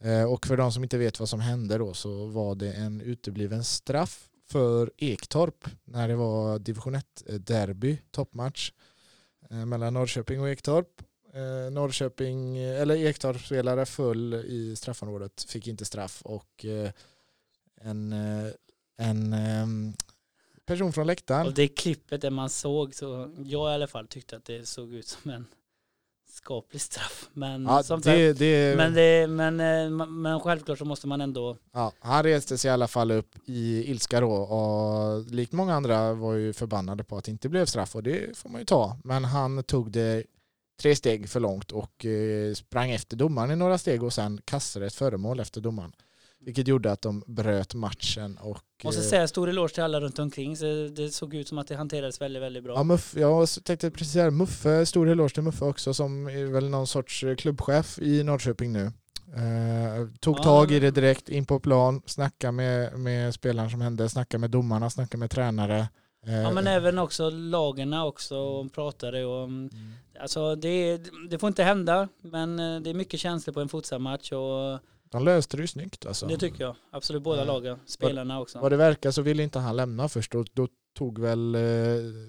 Eh, 0.00 0.32
och 0.32 0.46
för 0.46 0.56
de 0.56 0.72
som 0.72 0.82
inte 0.82 0.98
vet 0.98 1.20
vad 1.20 1.28
som 1.28 1.40
hände 1.40 1.78
då 1.78 1.94
så 1.94 2.26
var 2.26 2.54
det 2.54 2.72
en 2.72 3.00
utebliven 3.00 3.64
straff 3.64 4.28
för 4.48 4.90
Ektorp 4.96 5.68
när 5.84 6.08
det 6.08 6.16
var 6.16 6.58
division 6.58 6.96
1-derby, 6.96 7.90
eh, 7.90 7.98
toppmatch 8.10 8.72
mellan 9.66 9.94
Norrköping 9.94 10.40
och 10.40 10.48
Ektorp. 10.48 11.02
Norrköping, 11.72 12.58
eller 12.58 12.96
Ektorp 12.96 13.40
spelare 13.40 13.86
föll 13.86 14.34
i 14.34 14.76
straffområdet, 14.76 15.46
fick 15.48 15.66
inte 15.66 15.84
straff 15.84 16.22
och 16.24 16.64
en, 17.86 18.12
en 18.98 19.32
ehm, 19.32 19.92
person 20.66 20.92
från 20.92 21.06
läktaren. 21.06 21.46
Och 21.46 21.54
det 21.54 21.68
klippet 21.68 22.20
där 22.20 22.30
man 22.30 22.50
såg 22.50 22.94
så, 22.94 23.34
jag 23.38 23.72
i 23.72 23.74
alla 23.74 23.86
fall 23.86 24.06
tyckte 24.06 24.36
att 24.36 24.44
det 24.44 24.68
såg 24.68 24.94
ut 24.94 25.08
som 25.08 25.30
en 25.30 25.46
skaplig 26.36 26.80
straff. 26.82 27.28
Men, 27.32 27.64
ja, 27.64 27.76
det, 27.78 27.84
sagt, 27.84 28.04
det, 28.04 28.76
men, 28.76 28.94
det, 28.94 29.26
men, 29.26 29.60
eh, 29.60 30.06
men 30.06 30.40
självklart 30.40 30.78
så 30.78 30.84
måste 30.84 31.06
man 31.06 31.20
ändå... 31.20 31.56
Ja, 31.72 31.92
han 31.98 32.22
reste 32.22 32.58
sig 32.58 32.68
i 32.68 32.72
alla 32.72 32.88
fall 32.88 33.10
upp 33.10 33.34
i 33.44 33.90
ilska 33.90 34.20
då 34.20 34.32
och 34.32 35.24
likt 35.24 35.52
många 35.52 35.74
andra 35.74 36.12
var 36.12 36.34
ju 36.34 36.52
förbannade 36.52 37.04
på 37.04 37.16
att 37.16 37.24
det 37.24 37.30
inte 37.30 37.48
blev 37.48 37.66
straff 37.66 37.96
och 37.96 38.02
det 38.02 38.38
får 38.38 38.48
man 38.48 38.60
ju 38.60 38.64
ta. 38.64 38.98
Men 39.04 39.24
han 39.24 39.62
tog 39.62 39.90
det 39.90 40.24
tre 40.80 40.96
steg 40.96 41.28
för 41.28 41.40
långt 41.40 41.72
och 41.72 42.04
eh, 42.04 42.54
sprang 42.54 42.90
efter 42.90 43.16
domaren 43.16 43.50
i 43.50 43.56
några 43.56 43.78
steg 43.78 44.02
och 44.02 44.12
sen 44.12 44.40
kastade 44.44 44.86
ett 44.86 44.94
föremål 44.94 45.40
efter 45.40 45.60
domaren. 45.60 45.92
Vilket 46.40 46.68
gjorde 46.68 46.92
att 46.92 47.02
de 47.02 47.22
bröt 47.26 47.74
matchen 47.74 48.38
och... 48.38 48.62
Måste 48.84 49.00
eh, 49.00 49.06
säga 49.06 49.28
stor 49.28 49.48
eloge 49.48 49.74
till 49.74 49.82
alla 49.82 50.00
runt 50.00 50.18
omkring. 50.18 50.56
Så 50.56 50.64
det 50.96 51.10
såg 51.10 51.34
ut 51.34 51.48
som 51.48 51.58
att 51.58 51.66
det 51.66 51.76
hanterades 51.76 52.20
väldigt, 52.20 52.42
väldigt 52.42 52.64
bra. 52.64 52.74
Ja, 52.74 52.82
Muff, 52.82 53.14
jag 53.16 53.48
tänkte 53.64 53.90
precis 53.90 54.12
säga 54.12 54.30
Muffe, 54.30 54.86
stor 54.86 55.08
eloge 55.08 55.34
till 55.34 55.42
Muffe 55.42 55.64
också 55.64 55.94
som 55.94 56.26
är 56.26 56.44
väl 56.44 56.68
någon 56.68 56.86
sorts 56.86 57.24
eh, 57.24 57.36
klubbchef 57.36 57.98
i 57.98 58.22
Norrköping 58.22 58.72
nu. 58.72 58.92
Eh, 59.26 60.08
tog 60.20 60.38
ja, 60.38 60.42
tag 60.42 60.72
i 60.72 60.80
det 60.80 60.90
direkt, 60.90 61.28
in 61.28 61.46
på 61.46 61.60
plan, 61.60 62.02
snacka 62.06 62.52
med, 62.52 62.98
med 62.98 63.34
spelarna 63.34 63.70
som 63.70 63.80
hände, 63.80 64.08
snacka 64.08 64.38
med 64.38 64.50
domarna, 64.50 64.90
snacka 64.90 65.18
med 65.18 65.30
tränare. 65.30 65.88
Eh, 66.26 66.34
ja 66.34 66.50
men 66.50 66.66
även 66.66 66.98
också 66.98 67.30
lagarna 67.30 68.04
också 68.04 68.36
och 68.36 68.72
pratade 68.72 69.24
och 69.24 69.44
mm. 69.44 69.70
alltså 70.20 70.56
det, 70.56 71.00
det 71.30 71.38
får 71.38 71.48
inte 71.48 71.62
hända 71.62 72.08
men 72.22 72.56
det 72.56 72.90
är 72.90 72.94
mycket 72.94 73.20
känslor 73.20 73.54
på 73.54 73.60
en 73.60 73.68
futsalmatch 73.68 74.32
och 74.32 74.80
de 75.10 75.24
löste 75.24 75.56
det 75.56 75.60
ju 75.60 75.66
snyggt 75.66 76.06
alltså. 76.06 76.26
Det 76.26 76.36
tycker 76.38 76.64
jag. 76.64 76.76
Absolut 76.90 77.22
båda 77.22 77.42
mm. 77.42 77.54
lagen. 77.54 77.78
Spelarna 77.86 78.40
också. 78.40 78.58
Vad 78.58 78.72
det 78.72 78.76
verkar 78.76 79.10
så 79.10 79.22
ville 79.22 79.42
inte 79.42 79.58
han 79.58 79.76
lämna 79.76 80.08
först. 80.08 80.32
Då, 80.32 80.44
då 80.52 80.68
tog 80.96 81.18
väl 81.18 81.54
eh, 81.54 81.60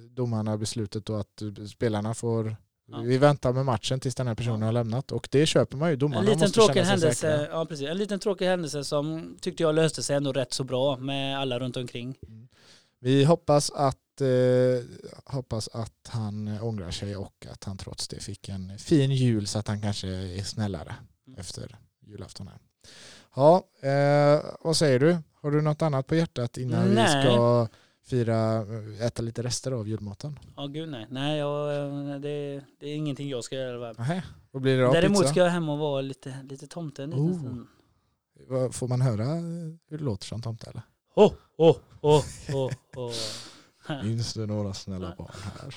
domarna 0.10 0.58
beslutet 0.58 1.06
då 1.06 1.16
att 1.16 1.42
spelarna 1.72 2.14
får 2.14 2.56
ja. 2.86 2.98
Vi 2.98 3.18
väntar 3.18 3.54
med 3.54 3.66
matchen 3.66 4.00
tills 4.00 4.16
den 4.16 4.28
här 4.28 4.36
personen 4.36 4.60
ja. 4.60 4.66
har 4.66 4.72
lämnat 4.72 5.12
och 5.12 5.28
det 5.32 5.46
köper 5.46 5.78
man 5.78 5.90
ju. 5.90 5.96
Domarna 5.96 6.20
en 6.20 6.26
liten 6.26 6.40
måste 6.40 6.60
tråkig 6.60 6.82
händelse, 6.82 7.48
ja, 7.52 7.66
precis. 7.66 7.88
En 7.88 7.98
liten 7.98 8.20
tråkig 8.20 8.46
händelse 8.46 8.84
som 8.84 9.38
tyckte 9.42 9.64
jag 9.64 9.76
löste 9.76 10.04
sig 10.04 10.16
ändå 10.16 10.34
rätt 10.34 10.54
så 10.54 10.64
bra 10.64 10.98
med 10.98 11.40
alla 11.40 11.60
runt 11.60 11.78
omkring. 11.78 12.18
Mm. 12.28 12.48
Vi 13.00 13.24
hoppas 13.24 13.72
att, 13.72 14.22
eh, 14.22 14.28
hoppas 15.26 15.68
att 15.68 16.08
han 16.08 16.60
ångrar 16.62 16.92
sig 16.92 17.16
och 17.16 17.48
att 17.52 17.64
han 17.64 17.78
trots 17.78 18.08
det 18.08 18.20
fick 18.20 18.50
en 18.50 18.78
fin 18.78 19.12
jul 19.12 19.48
så 19.48 19.60
att 19.60 19.68
han 19.68 19.82
kanske 19.82 20.08
är 20.08 20.44
snällare 20.44 20.96
mm. 21.28 21.40
efter 21.40 21.78
julafton. 22.08 22.48
Här. 22.48 22.60
Ja, 23.36 23.64
eh, 23.82 24.44
vad 24.62 24.78
säger 24.78 25.00
du? 25.00 25.18
Har 25.42 25.52
du 25.52 25.62
något 25.62 25.82
annat 25.82 26.08
på 26.08 26.16
hjärtat 26.16 26.58
innan 26.58 26.94
nej. 26.94 27.06
vi 27.16 27.22
ska 27.22 27.68
fira, 28.06 28.66
äta 29.02 29.22
lite 29.22 29.44
rester 29.44 29.72
av 29.72 29.88
julmaten? 29.88 30.40
Ja, 30.56 30.64
oh, 30.64 30.72
gud 30.72 30.90
nej. 30.90 31.08
Nej, 31.10 31.38
jag, 31.38 32.22
det, 32.22 32.62
det, 32.80 32.90
är 32.90 32.96
ingenting 32.96 33.30
jag 33.30 33.44
ska 33.44 33.56
göra. 33.56 33.94
Nej, 33.98 34.24
vad 34.52 34.62
blir 34.62 34.78
det 34.78 34.84
då? 34.84 34.92
Däremot 34.92 35.18
pizza? 35.18 35.32
ska 35.32 35.40
jag 35.40 35.50
hem 35.50 35.70
och 35.70 35.78
vara 35.78 36.02
lite, 36.02 36.36
lite 36.50 36.68
tomte 36.68 37.04
en 37.04 37.10
liten 37.10 37.68
oh. 38.50 38.72
Får 38.72 38.88
man 38.88 39.02
höra 39.02 39.26
hur 39.90 39.98
det 39.98 40.04
låter 40.04 40.26
som 40.26 40.42
tomte 40.42 40.70
eller? 40.70 40.82
Oh, 41.16 41.34
oh, 41.58 41.76
oh, 42.02 42.24
oh, 42.54 42.72
oh. 42.96 44.02
Finns 44.04 44.34
det 44.34 44.46
några 44.46 44.74
snälla 44.74 45.16
barn 45.18 45.32
här? 45.62 45.76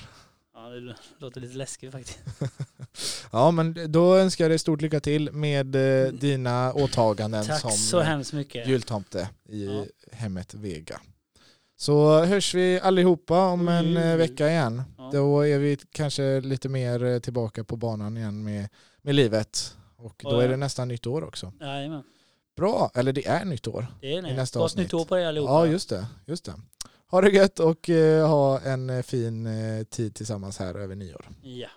Det 0.71 0.95
låter 1.17 1.41
lite 1.41 1.57
läskigt 1.57 1.91
faktiskt. 1.91 2.19
ja, 3.31 3.51
men 3.51 3.91
då 3.91 4.15
önskar 4.15 4.43
jag 4.43 4.51
dig 4.51 4.59
stort 4.59 4.81
lycka 4.81 4.99
till 4.99 5.31
med 5.31 5.75
eh, 5.75 5.81
mm. 5.81 6.19
dina 6.19 6.73
åtaganden 6.73 7.45
Tack 7.45 7.61
som 7.61 7.71
så 7.71 7.99
hemskt 7.99 8.33
mycket. 8.33 8.67
jultomte 8.67 9.29
i 9.49 9.65
ja. 9.65 9.85
hemmet 10.11 10.53
Vega. 10.53 11.01
Så 11.77 12.23
hörs 12.25 12.55
vi 12.55 12.79
allihopa 12.79 13.45
om 13.45 13.67
en 13.67 13.97
eh, 13.97 14.03
mm. 14.03 14.17
vecka 14.17 14.49
igen. 14.49 14.83
Ja. 14.97 15.09
Då 15.13 15.41
är 15.41 15.59
vi 15.59 15.77
kanske 15.91 16.41
lite 16.41 16.69
mer 16.69 17.03
eh, 17.03 17.19
tillbaka 17.19 17.63
på 17.63 17.75
banan 17.75 18.17
igen 18.17 18.43
med, 18.43 18.69
med 19.01 19.15
livet. 19.15 19.75
Och 19.97 20.15
då 20.23 20.39
är 20.39 20.47
det 20.47 20.57
nästan 20.57 20.87
nytt 20.87 21.07
år 21.07 21.23
också. 21.23 21.53
Jajamän. 21.59 22.03
Bra, 22.55 22.91
eller 22.93 23.13
det 23.13 23.27
är 23.27 23.45
nytt 23.45 23.67
år. 23.67 23.87
Det 24.01 24.15
är 24.15 24.21
det. 24.21 24.33
Nästa 24.33 24.59
Gott 24.59 24.75
nytt 24.75 24.93
år 24.93 25.05
på 25.05 25.17
er 25.17 25.25
allihopa. 25.25 25.51
Ja, 25.51 25.67
just 25.67 25.89
det. 25.89 26.05
Just 26.25 26.45
det. 26.45 26.53
Ha 27.11 27.21
det 27.21 27.29
gött 27.29 27.59
och 27.59 27.89
eh, 27.89 28.27
ha 28.27 28.59
en 28.59 28.89
eh, 28.89 29.01
fin 29.01 29.45
eh, 29.45 29.83
tid 29.83 30.15
tillsammans 30.15 30.59
här 30.59 30.75
över 30.75 30.95
nyår. 30.95 31.29
Ja. 31.41 31.67